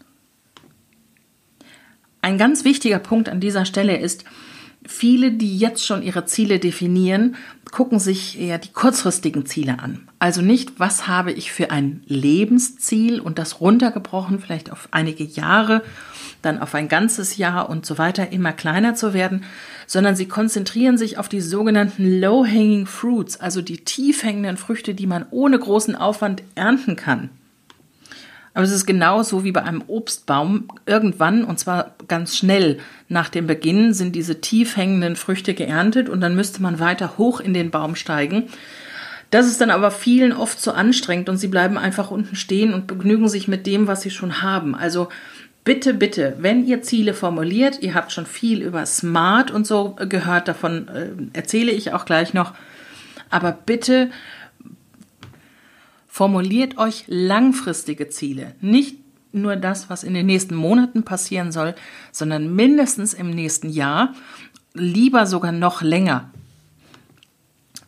Ein 2.20 2.36
ganz 2.36 2.64
wichtiger 2.64 2.98
Punkt 2.98 3.28
an 3.28 3.40
dieser 3.40 3.64
Stelle 3.64 3.96
ist, 3.96 4.24
viele, 4.86 5.32
die 5.32 5.58
jetzt 5.58 5.84
schon 5.84 6.02
ihre 6.02 6.24
Ziele 6.24 6.58
definieren, 6.58 7.36
gucken 7.70 7.98
sich 7.98 8.38
eher 8.38 8.58
die 8.58 8.72
kurzfristigen 8.72 9.46
Ziele 9.46 9.78
an. 9.78 10.08
Also 10.18 10.42
nicht, 10.42 10.78
was 10.78 11.08
habe 11.08 11.32
ich 11.32 11.52
für 11.52 11.70
ein 11.70 12.02
Lebensziel 12.06 13.20
und 13.20 13.38
das 13.38 13.60
runtergebrochen, 13.60 14.40
vielleicht 14.40 14.70
auf 14.70 14.88
einige 14.90 15.24
Jahre, 15.24 15.82
dann 16.42 16.58
auf 16.58 16.74
ein 16.74 16.88
ganzes 16.88 17.36
Jahr 17.36 17.70
und 17.70 17.86
so 17.86 17.98
weiter, 17.98 18.32
immer 18.32 18.52
kleiner 18.52 18.94
zu 18.94 19.14
werden, 19.14 19.44
sondern 19.86 20.16
sie 20.16 20.26
konzentrieren 20.26 20.98
sich 20.98 21.18
auf 21.18 21.28
die 21.28 21.40
sogenannten 21.40 22.20
Low-Hanging 22.20 22.86
Fruits, 22.86 23.40
also 23.40 23.62
die 23.62 23.78
tief 23.78 24.22
hängenden 24.22 24.56
Früchte, 24.56 24.94
die 24.94 25.06
man 25.06 25.26
ohne 25.30 25.58
großen 25.58 25.96
Aufwand 25.96 26.42
ernten 26.54 26.96
kann. 26.96 27.30
Aber 28.54 28.64
es 28.64 28.70
ist 28.70 28.86
genauso 28.86 29.44
wie 29.44 29.52
bei 29.52 29.62
einem 29.62 29.82
Obstbaum. 29.86 30.68
Irgendwann, 30.84 31.44
und 31.44 31.58
zwar 31.58 31.94
ganz 32.08 32.36
schnell 32.36 32.78
nach 33.08 33.28
dem 33.28 33.46
Beginn, 33.46 33.94
sind 33.94 34.14
diese 34.14 34.40
tief 34.40 34.76
hängenden 34.76 35.16
Früchte 35.16 35.54
geerntet 35.54 36.08
und 36.08 36.20
dann 36.20 36.36
müsste 36.36 36.60
man 36.62 36.78
weiter 36.78 37.16
hoch 37.16 37.40
in 37.40 37.54
den 37.54 37.70
Baum 37.70 37.96
steigen. 37.96 38.48
Das 39.30 39.46
ist 39.46 39.62
dann 39.62 39.70
aber 39.70 39.90
vielen 39.90 40.34
oft 40.34 40.60
zu 40.60 40.74
anstrengend 40.74 41.30
und 41.30 41.38
sie 41.38 41.48
bleiben 41.48 41.78
einfach 41.78 42.10
unten 42.10 42.36
stehen 42.36 42.74
und 42.74 42.86
begnügen 42.86 43.30
sich 43.30 43.48
mit 43.48 43.66
dem, 43.66 43.86
was 43.86 44.02
sie 44.02 44.10
schon 44.10 44.42
haben. 44.42 44.74
Also 44.74 45.08
bitte, 45.64 45.94
bitte, 45.94 46.36
wenn 46.38 46.66
ihr 46.66 46.82
Ziele 46.82 47.14
formuliert, 47.14 47.80
ihr 47.80 47.94
habt 47.94 48.12
schon 48.12 48.26
viel 48.26 48.60
über 48.60 48.84
Smart 48.84 49.50
und 49.50 49.66
so 49.66 49.96
gehört, 49.96 50.48
davon 50.48 50.88
äh, 50.88 51.08
erzähle 51.32 51.72
ich 51.72 51.94
auch 51.94 52.04
gleich 52.04 52.34
noch, 52.34 52.52
aber 53.30 53.52
bitte 53.52 54.10
Formuliert 56.14 56.76
euch 56.76 57.04
langfristige 57.06 58.10
Ziele, 58.10 58.54
nicht 58.60 58.98
nur 59.32 59.56
das, 59.56 59.88
was 59.88 60.04
in 60.04 60.12
den 60.12 60.26
nächsten 60.26 60.54
Monaten 60.54 61.04
passieren 61.04 61.52
soll, 61.52 61.74
sondern 62.10 62.54
mindestens 62.54 63.14
im 63.14 63.30
nächsten 63.30 63.70
Jahr, 63.70 64.12
lieber 64.74 65.24
sogar 65.24 65.52
noch 65.52 65.80
länger. 65.80 66.30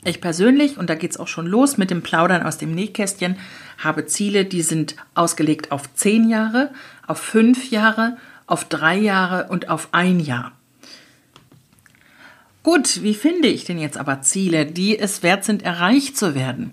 Ich 0.04 0.22
persönlich, 0.22 0.78
und 0.78 0.88
da 0.88 0.94
geht 0.94 1.10
es 1.10 1.18
auch 1.18 1.28
schon 1.28 1.46
los 1.46 1.76
mit 1.76 1.90
dem 1.90 2.00
Plaudern 2.00 2.42
aus 2.42 2.56
dem 2.56 2.74
Nähkästchen, 2.74 3.36
habe 3.76 4.06
Ziele, 4.06 4.46
die 4.46 4.62
sind 4.62 4.96
ausgelegt 5.14 5.70
auf 5.70 5.92
zehn 5.92 6.30
Jahre, 6.30 6.72
auf 7.06 7.18
fünf 7.18 7.70
Jahre, 7.70 8.16
auf 8.46 8.64
drei 8.64 8.96
Jahre 8.96 9.48
und 9.50 9.68
auf 9.68 9.88
ein 9.92 10.18
Jahr. 10.18 10.52
Gut, 12.62 13.02
wie 13.02 13.14
finde 13.14 13.48
ich 13.48 13.66
denn 13.66 13.78
jetzt 13.78 13.98
aber 13.98 14.22
Ziele, 14.22 14.64
die 14.64 14.98
es 14.98 15.22
wert 15.22 15.44
sind, 15.44 15.62
erreicht 15.62 16.16
zu 16.16 16.34
werden? 16.34 16.72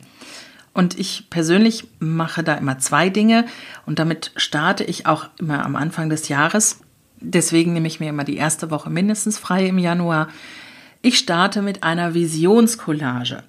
Und 0.73 0.97
ich 0.97 1.29
persönlich 1.29 1.87
mache 1.99 2.43
da 2.43 2.53
immer 2.53 2.79
zwei 2.79 3.09
Dinge 3.09 3.45
und 3.85 3.99
damit 3.99 4.31
starte 4.37 4.83
ich 4.83 5.05
auch 5.05 5.29
immer 5.37 5.65
am 5.65 5.75
Anfang 5.75 6.09
des 6.09 6.29
Jahres. 6.29 6.79
Deswegen 7.19 7.73
nehme 7.73 7.87
ich 7.87 7.99
mir 7.99 8.09
immer 8.09 8.23
die 8.23 8.37
erste 8.37 8.71
Woche 8.71 8.89
mindestens 8.89 9.37
frei 9.37 9.67
im 9.67 9.77
Januar. 9.77 10.29
Ich 11.01 11.17
starte 11.17 11.61
mit 11.61 11.83
einer 11.83 12.13
Visionscollage. 12.13 13.43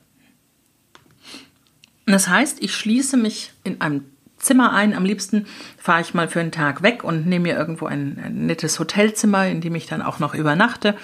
Das 2.06 2.28
heißt, 2.28 2.60
ich 2.60 2.74
schließe 2.74 3.16
mich 3.16 3.52
in 3.62 3.80
einem 3.80 4.04
Zimmer 4.36 4.72
ein. 4.72 4.92
Am 4.92 5.04
liebsten 5.04 5.46
fahre 5.78 6.00
ich 6.00 6.14
mal 6.14 6.28
für 6.28 6.40
einen 6.40 6.50
Tag 6.50 6.82
weg 6.82 7.04
und 7.04 7.26
nehme 7.26 7.44
mir 7.44 7.56
irgendwo 7.56 7.86
ein, 7.86 8.20
ein 8.22 8.46
nettes 8.46 8.80
Hotelzimmer, 8.80 9.46
in 9.46 9.60
dem 9.60 9.76
ich 9.76 9.86
dann 9.86 10.02
auch 10.02 10.18
noch 10.18 10.34
übernachte, 10.34 10.96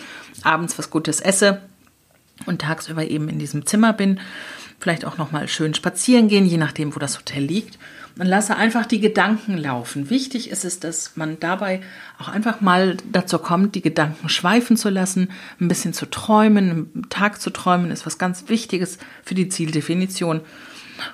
abends 0.43 0.77
was 0.79 0.91
Gutes 0.91 1.21
esse 1.21 1.63
und 2.47 2.63
tagsüber 2.63 3.09
eben 3.09 3.29
in 3.29 3.39
diesem 3.39 3.65
Zimmer 3.65 3.93
bin 3.93 4.19
vielleicht 4.81 5.05
auch 5.05 5.19
noch 5.19 5.33
mal 5.33 5.49
schön 5.49 5.75
spazieren 5.75 6.29
gehen, 6.29 6.47
je 6.47 6.57
nachdem, 6.57 6.95
wo 6.95 6.99
das 6.99 7.19
Hotel 7.19 7.43
liegt. 7.43 7.79
Und 8.19 8.27
lasse 8.27 8.57
einfach 8.57 8.85
die 8.85 8.99
Gedanken 8.99 9.57
laufen. 9.57 10.11
Wichtig 10.11 10.51
ist 10.51 10.65
es, 10.65 10.81
dass 10.81 11.17
man 11.17 11.39
dabei 11.39 11.81
auch 12.19 12.27
einfach 12.27 12.61
mal 12.61 12.97
dazu 13.13 13.39
kommt, 13.39 13.77
die 13.77 13.81
Gedanken 13.81 14.29
schweifen 14.29 14.77
zu 14.77 14.91
lassen, 14.91 15.31
ein 15.61 15.69
bisschen 15.69 15.93
zu 15.93 16.07
träumen. 16.07 16.91
Einen 16.95 17.07
Tag 17.11 17.41
zu 17.41 17.51
träumen 17.51 17.93
ist 17.93 18.07
was 18.07 18.19
ganz 18.19 18.49
Wichtiges 18.49 18.99
für 19.23 19.37
die 19.37 19.49
Zieldefinition. 19.49 20.41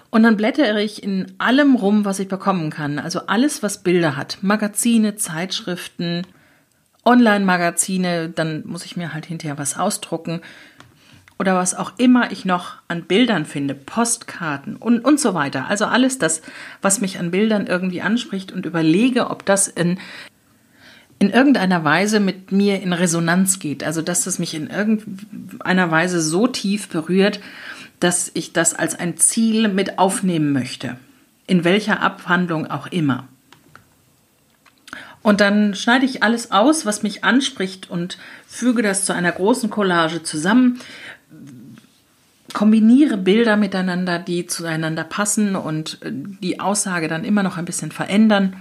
Und 0.09 0.23
dann 0.23 0.38
blättere 0.38 0.83
ich 0.83 1.02
in 1.02 1.35
allem 1.37 1.75
rum, 1.75 2.06
was 2.06 2.21
ich 2.21 2.28
bekommen 2.28 2.71
kann. 2.71 2.99
Also 2.99 3.26
alles, 3.26 3.62
was 3.62 3.83
Bilder 3.83 4.16
hat. 4.16 4.38
Magazine, 4.40 5.16
Zeitschriften, 5.16 6.26
Online-Magazine. 7.04 8.30
Dann 8.30 8.62
muss 8.66 8.87
ich 8.87 8.97
mir 8.97 9.12
halt 9.12 9.26
hinterher 9.26 9.59
was 9.59 9.76
ausdrucken 9.76 10.40
oder 11.38 11.56
was 11.56 11.74
auch 11.74 11.92
immer 11.98 12.30
ich 12.30 12.44
noch 12.44 12.74
an 12.88 13.04
Bildern 13.04 13.44
finde, 13.44 13.74
Postkarten 13.74 14.76
und, 14.76 15.00
und 15.00 15.18
so 15.18 15.34
weiter. 15.34 15.66
Also 15.68 15.86
alles 15.86 16.18
das, 16.18 16.42
was 16.80 17.00
mich 17.00 17.18
an 17.18 17.30
Bildern 17.30 17.66
irgendwie 17.66 18.02
anspricht 18.02 18.52
und 18.52 18.66
überlege, 18.66 19.30
ob 19.30 19.44
das 19.44 19.66
in, 19.66 19.98
in 21.18 21.30
irgendeiner 21.30 21.82
Weise 21.82 22.20
mit 22.20 22.52
mir 22.52 22.80
in 22.80 22.92
Resonanz 22.92 23.58
geht. 23.58 23.82
Also 23.82 24.00
dass 24.00 24.26
es 24.26 24.38
mich 24.38 24.54
in 24.54 24.68
irgendeiner 24.68 25.90
Weise 25.90 26.20
so 26.20 26.46
tief 26.46 26.88
berührt, 26.88 27.40
dass 27.98 28.30
ich 28.34 28.52
das 28.52 28.74
als 28.74 28.98
ein 28.98 29.16
Ziel 29.16 29.68
mit 29.68 29.98
aufnehmen 29.98 30.52
möchte. 30.52 30.96
In 31.46 31.64
welcher 31.64 32.00
Abhandlung 32.00 32.70
auch 32.70 32.86
immer. 32.86 33.26
Und 35.24 35.40
dann 35.40 35.74
schneide 35.74 36.04
ich 36.04 36.22
alles 36.22 36.50
aus, 36.50 36.84
was 36.84 37.02
mich 37.02 37.24
anspricht 37.24 37.88
und 37.88 38.18
füge 38.46 38.82
das 38.82 39.06
zu 39.06 39.14
einer 39.14 39.32
großen 39.32 39.70
Collage 39.70 40.22
zusammen, 40.22 40.80
kombiniere 42.54 43.18
Bilder 43.18 43.56
miteinander, 43.58 44.18
die 44.18 44.46
zueinander 44.46 45.04
passen 45.04 45.56
und 45.56 45.99
äh, 46.02 46.11
die 46.12 46.61
Aussage 46.61 47.08
dann 47.08 47.25
immer 47.25 47.42
noch 47.42 47.58
ein 47.58 47.66
bisschen 47.66 47.92
verändern. 47.92 48.56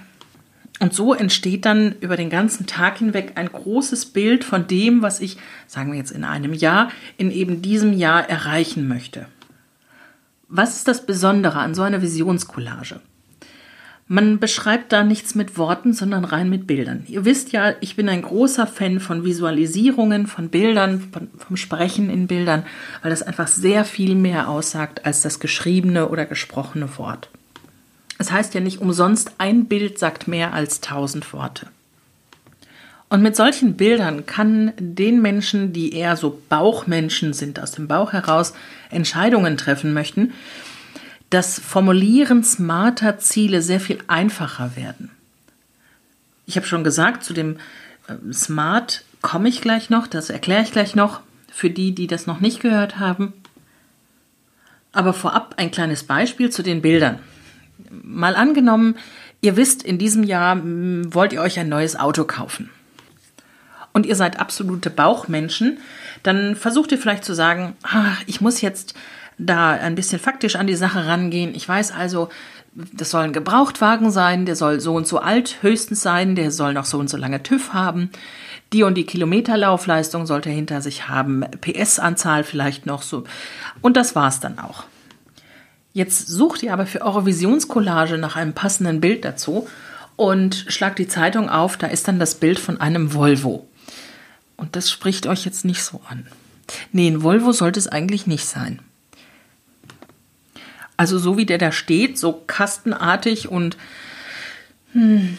Und 0.80 0.94
so 0.94 1.14
entsteht 1.14 1.66
dann 1.66 1.96
über 2.02 2.18
den 2.18 2.30
ganzen 2.30 2.66
Tag 2.66 2.98
hinweg 2.98 3.34
ein 3.36 3.48
großes 3.48 4.08
Bild 4.08 4.44
von 4.44 4.68
dem, 4.68 5.02
was 5.02 5.22
ich, 5.22 5.38
sagen 5.68 5.92
wir 5.92 6.00
jetzt 6.00 6.12
in 6.12 6.26
einem 6.26 6.54
Jahr, 6.54 6.90
in 7.18 7.32
eben 7.32 7.62
diesem 7.62 7.94
Jahr 7.94 8.30
erreichen 8.30 8.88
möchte. 8.88 9.28
Was 10.50 10.76
ist 10.76 10.88
das 10.88 11.06
Besondere 11.06 11.60
an 11.60 11.74
so 11.74 11.84
einer 11.84 12.02
Visionscollage? 12.02 13.00
Man 14.08 14.40
beschreibt 14.40 14.92
da 14.92 15.04
nichts 15.04 15.34
mit 15.34 15.58
Worten, 15.58 15.94
sondern 15.94 16.26
rein 16.26 16.50
mit 16.50 16.68
Bildern. 16.68 17.06
Ihr 17.08 17.24
wisst 17.24 17.54
ja, 17.54 17.74
ich 17.80 17.96
bin 17.96 18.10
ein 18.10 18.22
großer 18.22 18.68
Fan 18.68 19.00
von 19.00 19.24
Visualisierungen, 19.24 20.28
von 20.28 20.50
Bildern, 20.50 21.10
von, 21.12 21.30
vom 21.38 21.56
Sprechen 21.56 22.10
in 22.10 22.28
Bildern, 22.28 22.66
weil 23.02 23.12
das 23.12 23.24
einfach 23.24 23.48
sehr 23.48 23.86
viel 23.86 24.16
mehr 24.16 24.50
aussagt 24.50 25.06
als 25.06 25.22
das 25.22 25.40
geschriebene 25.40 26.10
oder 26.10 26.26
gesprochene 26.26 26.98
Wort. 26.98 27.30
Es 28.18 28.32
heißt 28.32 28.54
ja 28.54 28.60
nicht 28.60 28.82
umsonst, 28.82 29.32
ein 29.38 29.66
Bild 29.66 29.98
sagt 29.98 30.28
mehr 30.28 30.54
als 30.54 30.82
tausend 30.82 31.32
Worte. 31.34 31.68
Und 33.10 33.22
mit 33.22 33.36
solchen 33.36 33.76
Bildern 33.78 34.26
kann 34.26 34.74
den 34.80 35.22
Menschen, 35.22 35.72
die 35.72 35.94
eher 35.94 36.18
so 36.18 36.42
Bauchmenschen 36.50 37.34
sind, 37.34 37.60
aus 37.60 37.72
dem 37.72 37.88
Bauch 37.88 38.12
heraus 38.12 38.54
Entscheidungen 38.90 39.56
treffen 39.56 39.94
möchten, 39.94 40.34
das 41.34 41.60
Formulieren 41.60 42.44
smarter 42.44 43.18
Ziele 43.18 43.64
sehr 43.64 43.80
viel 43.80 44.00
einfacher 44.08 44.76
werden. 44.76 45.10
Ich 46.46 46.58
habe 46.58 46.68
schon 46.68 46.84
gesagt, 46.84 47.24
zu 47.24 47.34
dem 47.34 47.58
äh, 48.08 48.34
Smart 48.34 49.04
komme 49.22 49.50
ich 49.50 49.62
gleich 49.62 49.90
noch, 49.90 50.06
das 50.06 50.30
erkläre 50.30 50.62
ich 50.62 50.72
gleich 50.72 50.94
noch 50.94 51.22
für 51.52 51.72
die, 51.72 51.96
die 51.96 52.06
das 52.06 52.28
noch 52.28 52.40
nicht 52.40 52.60
gehört 52.60 53.00
haben. 53.00 53.34
Aber 54.92 55.14
vorab 55.14 55.56
ein 55.58 55.72
kleines 55.72 56.04
Beispiel 56.04 56.52
zu 56.52 56.62
den 56.62 56.84
Bildern. 56.84 57.20
Mal 57.90 58.36
angenommen, 58.36 58.96
ihr 59.42 59.56
wisst, 59.56 59.82
in 59.82 59.98
diesem 59.98 60.24
Jahr 60.24 60.62
wollt 60.64 61.34
ihr 61.34 61.42
euch 61.42 61.58
ein 61.58 61.70
neues 61.70 61.96
Auto 61.96 62.26
kaufen. 62.26 62.70
Und 63.92 64.06
ihr 64.06 64.16
seid 64.16 64.40
absolute 64.40 64.92
Bauchmenschen, 64.92 65.80
dann 66.22 66.56
versucht 66.56 66.92
ihr 66.92 66.98
vielleicht 67.00 67.26
zu 67.26 67.34
sagen, 67.34 67.76
ach, 67.82 68.22
ich 68.28 68.42
muss 68.42 68.62
jetzt 68.62 68.94
da 69.46 69.72
ein 69.72 69.96
bisschen 69.96 70.20
faktisch 70.20 70.56
an 70.56 70.68
die 70.68 70.76
Sache 70.76 71.06
rangehen. 71.06 71.56
Ich 71.56 71.68
weiß 71.68 71.92
also, 71.92 72.30
das 72.76 73.12
soll 73.12 73.24
ein 73.24 73.34
Gebrauchtwagen 73.34 74.12
sein, 74.12 74.46
der 74.46 74.56
soll 74.56 74.80
so 74.80 74.96
und 74.96 75.08
so 75.08 75.20
alt 75.20 75.58
höchstens 75.62 76.02
sein, 76.02 76.36
der 76.36 76.52
soll 76.52 76.74
noch 76.74 76.86
so 76.86 76.98
und 76.98 77.10
so 77.10 77.18
lange 77.18 77.44
TÜV 77.44 77.74
haben. 77.74 78.10
Die 78.72 78.84
und 78.84 78.96
die 78.96 79.06
Kilometerlaufleistung 79.06 80.26
sollte 80.26 80.50
er 80.50 80.56
hinter 80.56 80.82
sich 80.82 81.08
haben, 81.08 81.46
PS-Anzahl 81.62 82.44
vielleicht 82.44 82.86
noch 82.86 83.04
so. 83.04 83.24
Und 83.82 83.98
das 83.98 84.16
war's 84.16 84.40
dann 84.40 84.58
auch. 84.58 84.86
Jetzt 85.94 86.28
sucht 86.28 86.64
ihr 86.64 86.74
aber 86.74 86.88
für 86.88 87.02
eure 87.02 87.28
Visionscollage 87.28 88.18
nach 88.18 88.36
einem 88.36 88.54
passenden 88.54 89.00
Bild 89.00 89.24
dazu 89.24 89.68
und 90.16 90.66
schlagt 90.68 90.98
die 90.98 91.08
Zeitung 91.08 91.50
auf, 91.50 91.78
da 91.78 91.86
ist 91.88 92.08
dann 92.08 92.18
das 92.18 92.36
Bild 92.36 92.58
von 92.58 92.82
einem 92.82 93.14
Volvo. 93.14 93.68
Und 94.58 94.76
das 94.76 94.90
spricht 94.90 95.28
euch 95.28 95.46
jetzt 95.46 95.66
nicht 95.66 95.84
so 95.84 96.02
an. 96.10 96.26
Nee, 96.92 97.10
ein 97.10 97.22
Volvo 97.22 97.52
sollte 97.52 97.80
es 97.80 97.88
eigentlich 97.88 98.26
nicht 98.26 98.46
sein. 98.48 98.80
Also 100.98 101.18
so 101.18 101.38
wie 101.38 101.46
der 101.46 101.58
da 101.58 101.72
steht, 101.72 102.18
so 102.18 102.34
kastenartig 102.46 103.50
und 103.50 103.78
hm, 104.94 105.38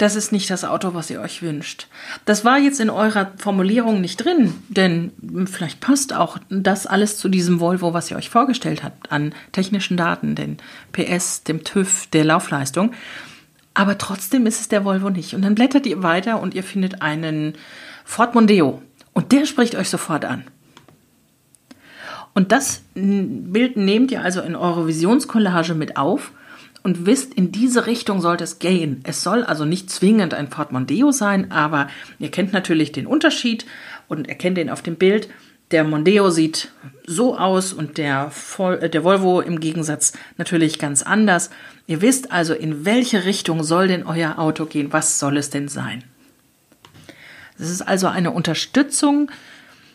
das 0.00 0.16
ist 0.16 0.32
nicht 0.32 0.48
das 0.48 0.64
Auto, 0.64 0.94
was 0.94 1.10
ihr 1.10 1.20
euch 1.20 1.42
wünscht. 1.42 1.86
Das 2.24 2.42
war 2.42 2.58
jetzt 2.58 2.80
in 2.80 2.88
eurer 2.88 3.32
Formulierung 3.36 4.00
nicht 4.00 4.16
drin, 4.16 4.54
denn 4.68 5.12
vielleicht 5.46 5.80
passt 5.80 6.14
auch 6.14 6.38
das 6.48 6.86
alles 6.86 7.18
zu 7.18 7.28
diesem 7.28 7.60
Volvo, 7.60 7.92
was 7.92 8.10
ihr 8.10 8.16
euch 8.16 8.30
vorgestellt 8.30 8.82
habt, 8.82 9.12
an 9.12 9.34
technischen 9.52 9.98
Daten, 9.98 10.34
den 10.34 10.56
PS, 10.92 11.44
dem 11.44 11.64
TÜV, 11.64 12.06
der 12.06 12.24
Laufleistung. 12.24 12.92
Aber 13.74 13.98
trotzdem 13.98 14.46
ist 14.46 14.60
es 14.62 14.68
der 14.68 14.86
Volvo 14.86 15.10
nicht. 15.10 15.34
Und 15.34 15.42
dann 15.42 15.54
blättert 15.54 15.84
ihr 15.84 16.02
weiter 16.02 16.40
und 16.40 16.54
ihr 16.54 16.64
findet 16.64 17.02
einen 17.02 17.54
Ford 18.06 18.34
Mondeo. 18.34 18.82
Und 19.12 19.32
der 19.32 19.44
spricht 19.44 19.74
euch 19.74 19.90
sofort 19.90 20.24
an. 20.24 20.44
Und 22.34 22.52
das 22.52 22.82
Bild 22.94 23.76
nehmt 23.76 24.10
ihr 24.10 24.22
also 24.22 24.40
in 24.40 24.54
eure 24.54 24.86
Visionskollage 24.86 25.74
mit 25.74 25.96
auf 25.96 26.32
und 26.82 27.06
wisst, 27.06 27.34
in 27.34 27.52
diese 27.52 27.86
Richtung 27.86 28.20
sollte 28.20 28.44
es 28.44 28.58
gehen. 28.58 29.00
Es 29.04 29.22
soll 29.22 29.44
also 29.44 29.64
nicht 29.64 29.90
zwingend 29.90 30.32
ein 30.32 30.48
Ford 30.48 30.72
Mondeo 30.72 31.10
sein, 31.12 31.50
aber 31.50 31.88
ihr 32.18 32.30
kennt 32.30 32.52
natürlich 32.52 32.92
den 32.92 33.06
Unterschied 33.06 33.66
und 34.08 34.28
erkennt 34.28 34.56
den 34.56 34.70
auf 34.70 34.82
dem 34.82 34.96
Bild. 34.96 35.28
Der 35.72 35.84
Mondeo 35.84 36.30
sieht 36.30 36.72
so 37.06 37.36
aus 37.36 37.72
und 37.72 37.98
der, 37.98 38.32
äh, 38.58 38.88
der 38.88 39.04
Volvo 39.04 39.40
im 39.40 39.60
Gegensatz 39.60 40.14
natürlich 40.36 40.78
ganz 40.78 41.02
anders. 41.02 41.50
Ihr 41.86 42.02
wisst 42.02 42.32
also, 42.32 42.54
in 42.54 42.84
welche 42.84 43.24
Richtung 43.24 43.62
soll 43.62 43.88
denn 43.88 44.04
euer 44.04 44.38
Auto 44.38 44.64
gehen? 44.64 44.92
Was 44.92 45.18
soll 45.18 45.36
es 45.36 45.50
denn 45.50 45.68
sein? 45.68 46.02
Es 47.58 47.70
ist 47.70 47.82
also 47.82 48.06
eine 48.06 48.30
Unterstützung 48.30 49.30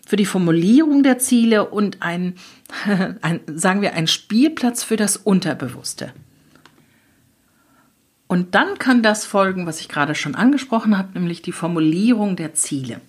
für 0.06 0.16
die 0.16 0.26
Formulierung 0.26 1.04
der 1.04 1.18
Ziele 1.20 1.70
und 1.70 2.02
ein, 2.02 2.36
ein, 3.22 3.40
sagen 3.48 3.82
wir, 3.82 3.94
ein 3.94 4.08
Spielplatz 4.08 4.84
für 4.84 4.96
das 4.96 5.18
Unterbewusste. 5.18 6.14
Und 8.28 8.56
dann 8.56 8.80
kann 8.80 9.04
das 9.04 9.26
folgen, 9.26 9.66
was 9.66 9.80
ich 9.80 9.88
gerade 9.88 10.16
schon 10.16 10.36
angesprochen 10.36 10.98
habe, 10.98 11.18
nämlich 11.18 11.42
die 11.42 11.52
Formulierung 11.52 12.36
der 12.36 12.54
Ziele. 12.54 13.00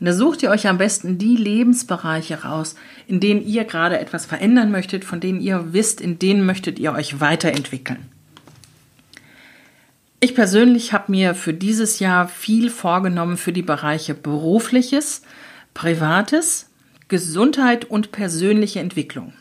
Und 0.00 0.06
da 0.06 0.12
sucht 0.12 0.42
ihr 0.42 0.50
euch 0.50 0.66
am 0.66 0.78
besten 0.78 1.16
die 1.16 1.36
Lebensbereiche 1.36 2.42
raus, 2.42 2.74
in 3.06 3.20
denen 3.20 3.46
ihr 3.46 3.64
gerade 3.64 4.00
etwas 4.00 4.26
verändern 4.26 4.72
möchtet, 4.72 5.04
von 5.04 5.20
denen 5.20 5.40
ihr 5.40 5.72
wisst, 5.72 6.00
in 6.00 6.18
denen 6.18 6.44
möchtet 6.44 6.80
ihr 6.80 6.92
euch 6.92 7.20
weiterentwickeln. 7.20 8.00
Ich 10.18 10.34
persönlich 10.34 10.92
habe 10.92 11.12
mir 11.12 11.36
für 11.36 11.54
dieses 11.54 12.00
Jahr 12.00 12.28
viel 12.28 12.68
vorgenommen 12.68 13.36
für 13.36 13.52
die 13.52 13.62
Bereiche 13.62 14.14
berufliches, 14.14 15.22
privates, 15.74 16.68
Gesundheit 17.08 17.84
und 17.84 18.12
persönliche 18.12 18.80
Entwicklung. 18.80 19.32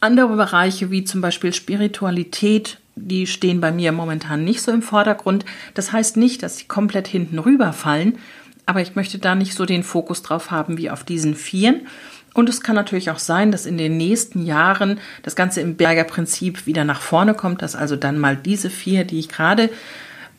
Andere 0.00 0.36
Bereiche 0.36 0.90
wie 0.90 1.04
zum 1.04 1.20
Beispiel 1.20 1.54
Spiritualität, 1.54 2.78
die 2.96 3.26
stehen 3.26 3.60
bei 3.60 3.72
mir 3.72 3.92
momentan 3.92 4.44
nicht 4.44 4.60
so 4.60 4.70
im 4.72 4.82
Vordergrund. 4.82 5.44
Das 5.74 5.92
heißt 5.92 6.16
nicht, 6.16 6.42
dass 6.42 6.58
sie 6.58 6.66
komplett 6.66 7.08
hinten 7.08 7.38
rüberfallen, 7.38 8.18
aber 8.66 8.82
ich 8.82 8.94
möchte 8.94 9.18
da 9.18 9.34
nicht 9.34 9.54
so 9.54 9.64
den 9.64 9.82
Fokus 9.82 10.22
drauf 10.22 10.50
haben 10.50 10.76
wie 10.76 10.90
auf 10.90 11.02
diesen 11.02 11.34
Vieren. 11.34 11.86
Und 12.34 12.50
es 12.50 12.60
kann 12.60 12.76
natürlich 12.76 13.10
auch 13.10 13.18
sein, 13.18 13.50
dass 13.50 13.64
in 13.64 13.78
den 13.78 13.96
nächsten 13.96 14.44
Jahren 14.44 15.00
das 15.22 15.34
Ganze 15.34 15.62
im 15.62 15.76
Berger 15.76 16.04
Prinzip 16.04 16.66
wieder 16.66 16.84
nach 16.84 17.00
vorne 17.00 17.32
kommt, 17.32 17.62
dass 17.62 17.74
also 17.74 17.96
dann 17.96 18.18
mal 18.18 18.36
diese 18.36 18.68
vier, 18.68 19.04
die 19.04 19.18
ich 19.18 19.30
gerade 19.30 19.70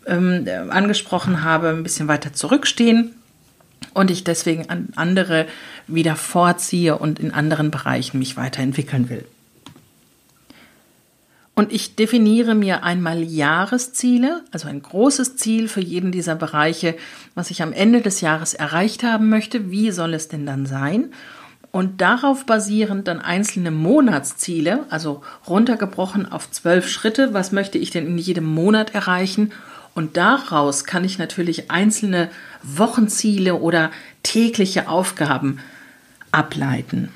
ähm, 0.05 0.45
angesprochen 0.69 1.43
habe, 1.43 1.69
ein 1.69 1.81
bisschen 1.81 2.07
weiter 2.07 2.33
zurückstehen 2.33 3.15
und 3.93 4.11
ich 4.11 4.23
deswegen 4.23 4.69
an 4.69 4.89
andere 4.95 5.47
wieder 5.87 6.15
vorziehe 6.15 6.97
und 6.97 7.19
in 7.19 7.33
anderen 7.33 7.71
Bereichen 7.71 8.19
mich 8.19 8.37
weiterentwickeln 8.37 9.09
will. 9.09 9.25
Und 11.57 11.73
ich 11.73 11.95
definiere 11.95 12.53
mir 12.53 12.83
einmal 12.83 13.23
Jahresziele, 13.23 14.43
also 14.51 14.67
ein 14.67 14.79
großes 14.79 15.37
Ziel 15.37 15.67
für 15.67 15.81
jeden 15.81 16.11
dieser 16.11 16.35
Bereiche, 16.35 16.95
was 17.33 17.49
ich 17.49 17.63
am 17.63 17.73
Ende 17.73 18.01
des 18.01 18.21
Jahres 18.21 18.53
erreicht 18.53 19.01
haben 19.01 19.29
möchte. 19.29 19.71
Wie 19.71 19.89
soll 19.89 20.13
es 20.13 20.27
denn 20.27 20.45
dann 20.45 20.67
sein? 20.67 21.11
Und 21.71 21.99
darauf 21.99 22.45
basierend 22.45 23.07
dann 23.07 23.19
einzelne 23.19 23.71
Monatsziele, 23.71 24.85
also 24.91 25.23
runtergebrochen 25.47 26.31
auf 26.31 26.51
zwölf 26.51 26.87
Schritte. 26.87 27.33
Was 27.33 27.51
möchte 27.51 27.79
ich 27.79 27.89
denn 27.89 28.05
in 28.05 28.19
jedem 28.19 28.45
Monat 28.45 28.93
erreichen? 28.93 29.51
Und 29.97 30.15
daraus 30.15 30.83
kann 30.83 31.03
ich 31.03 31.17
natürlich 31.17 31.71
einzelne 31.71 32.29
Wochenziele 32.61 33.55
oder 33.55 33.89
tägliche 34.21 34.89
Aufgaben 34.89 35.57
ableiten. 36.31 37.11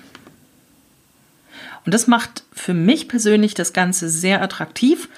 Und 1.86 1.94
das 1.94 2.08
macht 2.08 2.42
für 2.52 2.74
mich 2.74 3.08
persönlich 3.08 3.54
das 3.54 3.74
Ganze 3.74 4.10
sehr 4.10 4.42
attraktiv, 4.42 5.10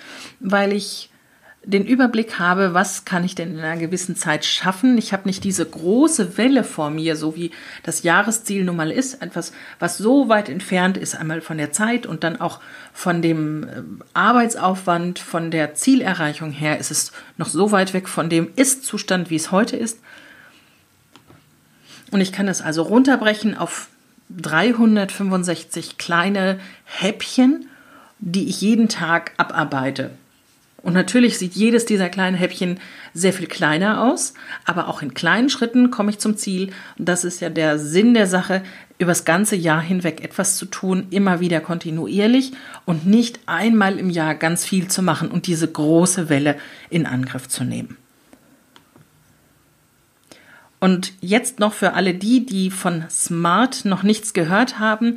weil 0.41 0.73
ich 0.73 1.09
den 1.65 1.85
Überblick 1.85 2.39
habe, 2.39 2.73
was 2.73 3.05
kann 3.05 3.23
ich 3.23 3.35
denn 3.35 3.53
in 3.53 3.59
einer 3.59 3.79
gewissen 3.79 4.17
Zeit 4.17 4.43
schaffen. 4.43 4.97
Ich 4.97 5.13
habe 5.13 5.27
nicht 5.27 5.43
diese 5.45 5.65
große 5.65 6.37
Welle 6.37 6.63
vor 6.63 6.89
mir, 6.89 7.15
so 7.15 7.35
wie 7.35 7.51
das 7.83 8.03
Jahresziel 8.03 8.65
nun 8.65 8.75
mal 8.75 8.91
ist, 8.91 9.21
etwas, 9.21 9.53
was 9.79 9.97
so 9.97 10.27
weit 10.27 10.49
entfernt 10.49 10.97
ist, 10.97 11.15
einmal 11.15 11.39
von 11.39 11.57
der 11.57 11.71
Zeit 11.71 12.05
und 12.05 12.23
dann 12.25 12.41
auch 12.41 12.59
von 12.91 13.21
dem 13.21 13.63
äh, 13.63 13.81
Arbeitsaufwand, 14.13 15.19
von 15.19 15.51
der 15.51 15.73
Zielerreichung 15.73 16.51
her, 16.51 16.79
ist 16.79 16.91
es 16.91 17.13
noch 17.37 17.47
so 17.47 17.71
weit 17.71 17.93
weg 17.93 18.09
von 18.09 18.29
dem 18.29 18.49
Ist-Zustand, 18.55 19.29
wie 19.29 19.37
es 19.37 19.51
heute 19.51 19.77
ist. 19.77 19.99
Und 22.11 22.19
ich 22.19 22.33
kann 22.33 22.45
das 22.45 22.61
also 22.61 22.81
runterbrechen 22.83 23.57
auf 23.57 23.87
365 24.29 25.97
kleine 25.97 26.59
Häppchen, 26.83 27.69
die 28.19 28.49
ich 28.49 28.61
jeden 28.61 28.89
Tag 28.89 29.31
abarbeite. 29.37 30.11
Und 30.83 30.93
natürlich 30.93 31.37
sieht 31.37 31.53
jedes 31.53 31.85
dieser 31.85 32.09
kleinen 32.09 32.35
Häppchen 32.35 32.77
sehr 33.13 33.31
viel 33.31 33.47
kleiner 33.47 34.03
aus, 34.03 34.33
aber 34.65 34.89
auch 34.89 35.01
in 35.01 35.13
kleinen 35.13 35.49
Schritten 35.49 35.91
komme 35.91 36.11
ich 36.11 36.19
zum 36.19 36.35
Ziel. 36.35 36.71
Und 36.99 37.07
das 37.07 37.23
ist 37.23 37.39
ja 37.39 37.49
der 37.49 37.79
Sinn 37.79 38.13
der 38.13 38.27
Sache, 38.27 38.61
übers 38.99 39.23
ganze 39.23 39.55
Jahr 39.55 39.81
hinweg 39.81 40.21
etwas 40.23 40.57
zu 40.57 40.65
tun, 40.65 41.07
immer 41.09 41.39
wieder 41.39 41.61
kontinuierlich 41.61 42.51
und 42.85 43.07
nicht 43.07 43.39
einmal 43.45 43.97
im 43.97 44.09
Jahr 44.09 44.35
ganz 44.35 44.65
viel 44.65 44.89
zu 44.89 45.01
machen 45.01 45.31
und 45.31 45.47
diese 45.47 45.71
große 45.71 46.27
Welle 46.27 46.57
in 46.89 47.05
Angriff 47.05 47.47
zu 47.47 47.63
nehmen. 47.63 47.97
Und 50.81 51.13
jetzt 51.21 51.59
noch 51.59 51.71
für 51.71 51.93
alle 51.93 52.13
die, 52.13 52.45
die 52.45 52.69
von 52.69 53.05
SMART 53.09 53.85
noch 53.85 54.03
nichts 54.03 54.33
gehört 54.33 54.79
haben. 54.79 55.15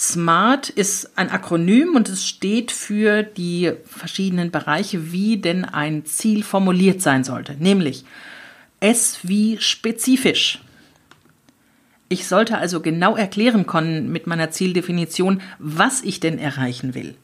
SMART 0.00 0.70
ist 0.70 1.18
ein 1.18 1.28
Akronym 1.28 1.94
und 1.94 2.08
es 2.08 2.26
steht 2.26 2.72
für 2.72 3.22
die 3.22 3.72
verschiedenen 3.84 4.50
Bereiche, 4.50 5.12
wie 5.12 5.36
denn 5.36 5.66
ein 5.66 6.06
Ziel 6.06 6.42
formuliert 6.42 7.02
sein 7.02 7.22
sollte. 7.22 7.54
Nämlich 7.58 8.06
S 8.80 9.18
wie 9.24 9.58
spezifisch. 9.58 10.62
Ich 12.08 12.26
sollte 12.26 12.56
also 12.56 12.80
genau 12.80 13.14
erklären 13.14 13.66
können 13.66 14.10
mit 14.10 14.26
meiner 14.26 14.50
Zieldefinition, 14.50 15.42
was 15.58 16.00
ich 16.00 16.18
denn 16.18 16.38
erreichen 16.38 16.94
will. 16.94 17.14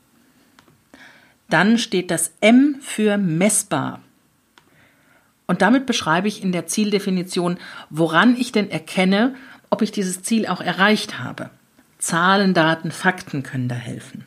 Dann 1.49 1.79
steht 1.79 2.11
das 2.11 2.33
M 2.43 2.77
für 2.83 3.17
messbar. 3.17 4.03
Und 5.47 5.63
damit 5.63 5.87
beschreibe 5.87 6.29
ich 6.29 6.43
in 6.43 6.53
der 6.53 6.67
Zieldefinition, 6.67 7.57
woran 7.89 8.37
ich 8.37 8.53
denn 8.53 8.71
erkenne, 8.71 9.35
ob 9.71 9.81
ich 9.81 9.93
dieses 9.93 10.21
Ziel 10.21 10.47
auch 10.47 10.61
erreicht 10.61 11.19
habe. 11.19 11.49
Zahlen, 12.07 12.55
Daten, 12.55 12.93
Fakten 12.93 13.43
können 13.43 13.69
da 13.69 13.75
helfen. 13.75 14.25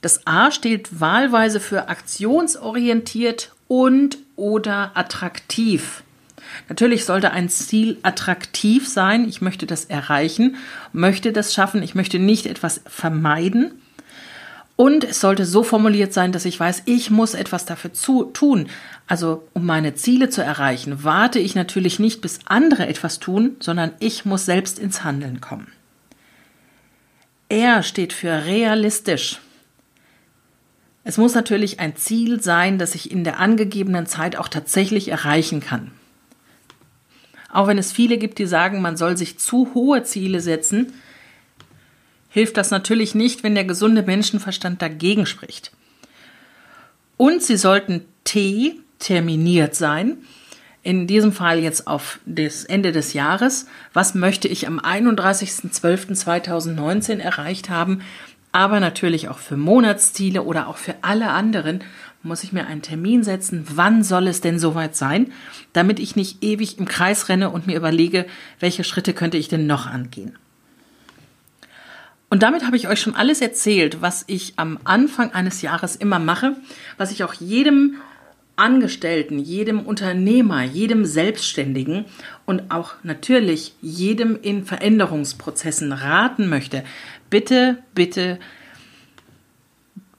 Das 0.00 0.28
A 0.28 0.52
steht 0.52 1.00
wahlweise 1.00 1.58
für 1.58 1.88
aktionsorientiert 1.88 3.52
und 3.66 4.18
oder 4.36 4.92
attraktiv. 4.94 6.04
Natürlich 6.68 7.04
sollte 7.04 7.32
ein 7.32 7.48
Ziel 7.48 7.98
attraktiv 8.02 8.88
sein. 8.88 9.28
Ich 9.28 9.40
möchte 9.40 9.66
das 9.66 9.86
erreichen, 9.86 10.54
möchte 10.92 11.32
das 11.32 11.52
schaffen. 11.52 11.82
Ich 11.82 11.96
möchte 11.96 12.20
nicht 12.20 12.46
etwas 12.46 12.82
vermeiden. 12.86 13.72
Und 14.76 15.02
es 15.02 15.20
sollte 15.20 15.44
so 15.44 15.64
formuliert 15.64 16.12
sein, 16.12 16.30
dass 16.30 16.44
ich 16.44 16.60
weiß, 16.60 16.82
ich 16.84 17.10
muss 17.10 17.34
etwas 17.34 17.64
dafür 17.64 17.92
zu, 17.92 18.24
tun. 18.26 18.68
Also 19.08 19.48
um 19.52 19.66
meine 19.66 19.96
Ziele 19.96 20.28
zu 20.30 20.44
erreichen, 20.44 21.02
warte 21.02 21.40
ich 21.40 21.56
natürlich 21.56 21.98
nicht, 21.98 22.20
bis 22.20 22.38
andere 22.44 22.86
etwas 22.86 23.18
tun, 23.18 23.56
sondern 23.58 23.90
ich 23.98 24.24
muss 24.24 24.46
selbst 24.46 24.78
ins 24.78 25.02
Handeln 25.02 25.40
kommen. 25.40 25.72
R 27.54 27.82
steht 27.82 28.12
für 28.12 28.44
realistisch. 28.46 29.38
Es 31.04 31.18
muss 31.18 31.34
natürlich 31.34 31.80
ein 31.80 31.96
Ziel 31.96 32.42
sein, 32.42 32.78
das 32.78 32.94
ich 32.94 33.10
in 33.10 33.24
der 33.24 33.38
angegebenen 33.38 34.06
Zeit 34.06 34.36
auch 34.36 34.48
tatsächlich 34.48 35.08
erreichen 35.08 35.60
kann. 35.60 35.92
Auch 37.52 37.68
wenn 37.68 37.78
es 37.78 37.92
viele 37.92 38.18
gibt, 38.18 38.38
die 38.38 38.46
sagen, 38.46 38.82
man 38.82 38.96
soll 38.96 39.16
sich 39.16 39.38
zu 39.38 39.72
hohe 39.74 40.02
Ziele 40.02 40.40
setzen, 40.40 40.92
hilft 42.30 42.56
das 42.56 42.70
natürlich 42.72 43.14
nicht, 43.14 43.44
wenn 43.44 43.54
der 43.54 43.64
gesunde 43.64 44.02
Menschenverstand 44.02 44.82
dagegen 44.82 45.24
spricht. 45.24 45.70
Und 47.16 47.42
sie 47.42 47.56
sollten 47.56 48.04
T 48.24 48.80
terminiert 48.98 49.76
sein. 49.76 50.16
In 50.84 51.08
diesem 51.08 51.32
Fall 51.32 51.58
jetzt 51.58 51.88
auf 51.88 52.20
das 52.26 52.64
Ende 52.64 52.92
des 52.92 53.14
Jahres. 53.14 53.66
Was 53.92 54.14
möchte 54.14 54.46
ich 54.46 54.68
am 54.68 54.78
31.12.2019 54.78 57.18
erreicht 57.18 57.70
haben? 57.70 58.02
Aber 58.52 58.78
natürlich 58.78 59.28
auch 59.28 59.38
für 59.38 59.56
Monatsziele 59.56 60.42
oder 60.42 60.68
auch 60.68 60.76
für 60.76 60.94
alle 61.02 61.30
anderen 61.30 61.82
muss 62.22 62.44
ich 62.44 62.52
mir 62.52 62.66
einen 62.66 62.82
Termin 62.82 63.24
setzen, 63.24 63.66
wann 63.74 64.02
soll 64.02 64.26
es 64.28 64.40
denn 64.40 64.58
soweit 64.58 64.96
sein, 64.96 65.32
damit 65.72 65.98
ich 65.98 66.16
nicht 66.16 66.42
ewig 66.42 66.78
im 66.78 66.86
Kreis 66.86 67.28
renne 67.28 67.50
und 67.50 67.66
mir 67.66 67.76
überlege, 67.76 68.24
welche 68.60 68.84
Schritte 68.84 69.12
könnte 69.12 69.36
ich 69.36 69.48
denn 69.48 69.66
noch 69.66 69.86
angehen. 69.86 70.38
Und 72.30 72.42
damit 72.42 72.64
habe 72.64 72.76
ich 72.76 72.88
euch 72.88 73.00
schon 73.00 73.14
alles 73.14 73.40
erzählt, 73.40 74.00
was 74.00 74.24
ich 74.26 74.54
am 74.56 74.78
Anfang 74.84 75.32
eines 75.32 75.62
Jahres 75.62 75.96
immer 75.96 76.18
mache, 76.18 76.56
was 76.96 77.12
ich 77.12 77.24
auch 77.24 77.34
jedem 77.34 77.96
Angestellten, 78.56 79.38
jedem 79.38 79.80
Unternehmer, 79.80 80.62
jedem 80.62 81.04
Selbstständigen 81.04 82.04
und 82.46 82.70
auch 82.70 82.94
natürlich 83.02 83.74
jedem 83.80 84.38
in 84.40 84.64
Veränderungsprozessen 84.64 85.92
raten 85.92 86.48
möchte. 86.48 86.84
Bitte, 87.30 87.78
bitte 87.94 88.38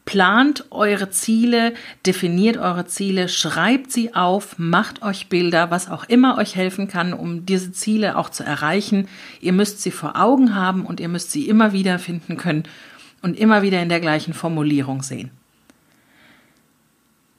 Plant 0.05 0.65
eure 0.69 1.09
Ziele, 1.09 1.73
definiert 2.05 2.57
eure 2.57 2.85
Ziele, 2.85 3.27
schreibt 3.27 3.91
sie 3.91 4.13
auf, 4.13 4.59
macht 4.59 5.01
euch 5.01 5.29
Bilder, 5.29 5.71
was 5.71 5.89
auch 5.89 6.03
immer 6.03 6.37
euch 6.37 6.55
helfen 6.55 6.87
kann, 6.87 7.11
um 7.11 7.47
diese 7.47 7.71
Ziele 7.71 8.15
auch 8.15 8.29
zu 8.29 8.43
erreichen. 8.43 9.07
Ihr 9.41 9.51
müsst 9.51 9.81
sie 9.81 9.89
vor 9.89 10.15
Augen 10.15 10.53
haben 10.53 10.85
und 10.85 10.99
ihr 10.99 11.09
müsst 11.09 11.31
sie 11.31 11.49
immer 11.49 11.73
wieder 11.73 11.97
finden 11.97 12.37
können 12.37 12.63
und 13.23 13.37
immer 13.37 13.63
wieder 13.63 13.81
in 13.81 13.89
der 13.89 13.99
gleichen 13.99 14.35
Formulierung 14.35 15.01
sehen. 15.01 15.31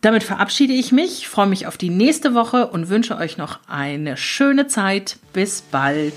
Damit 0.06 0.22
verabschiede 0.22 0.72
ich 0.72 0.92
mich, 0.92 1.26
freue 1.26 1.48
mich 1.48 1.66
auf 1.66 1.76
die 1.76 1.90
nächste 1.90 2.32
Woche 2.32 2.68
und 2.68 2.88
wünsche 2.88 3.16
euch 3.16 3.38
noch 3.38 3.58
eine 3.66 4.16
schöne 4.16 4.68
Zeit. 4.68 5.16
Bis 5.32 5.62
bald. 5.62 6.14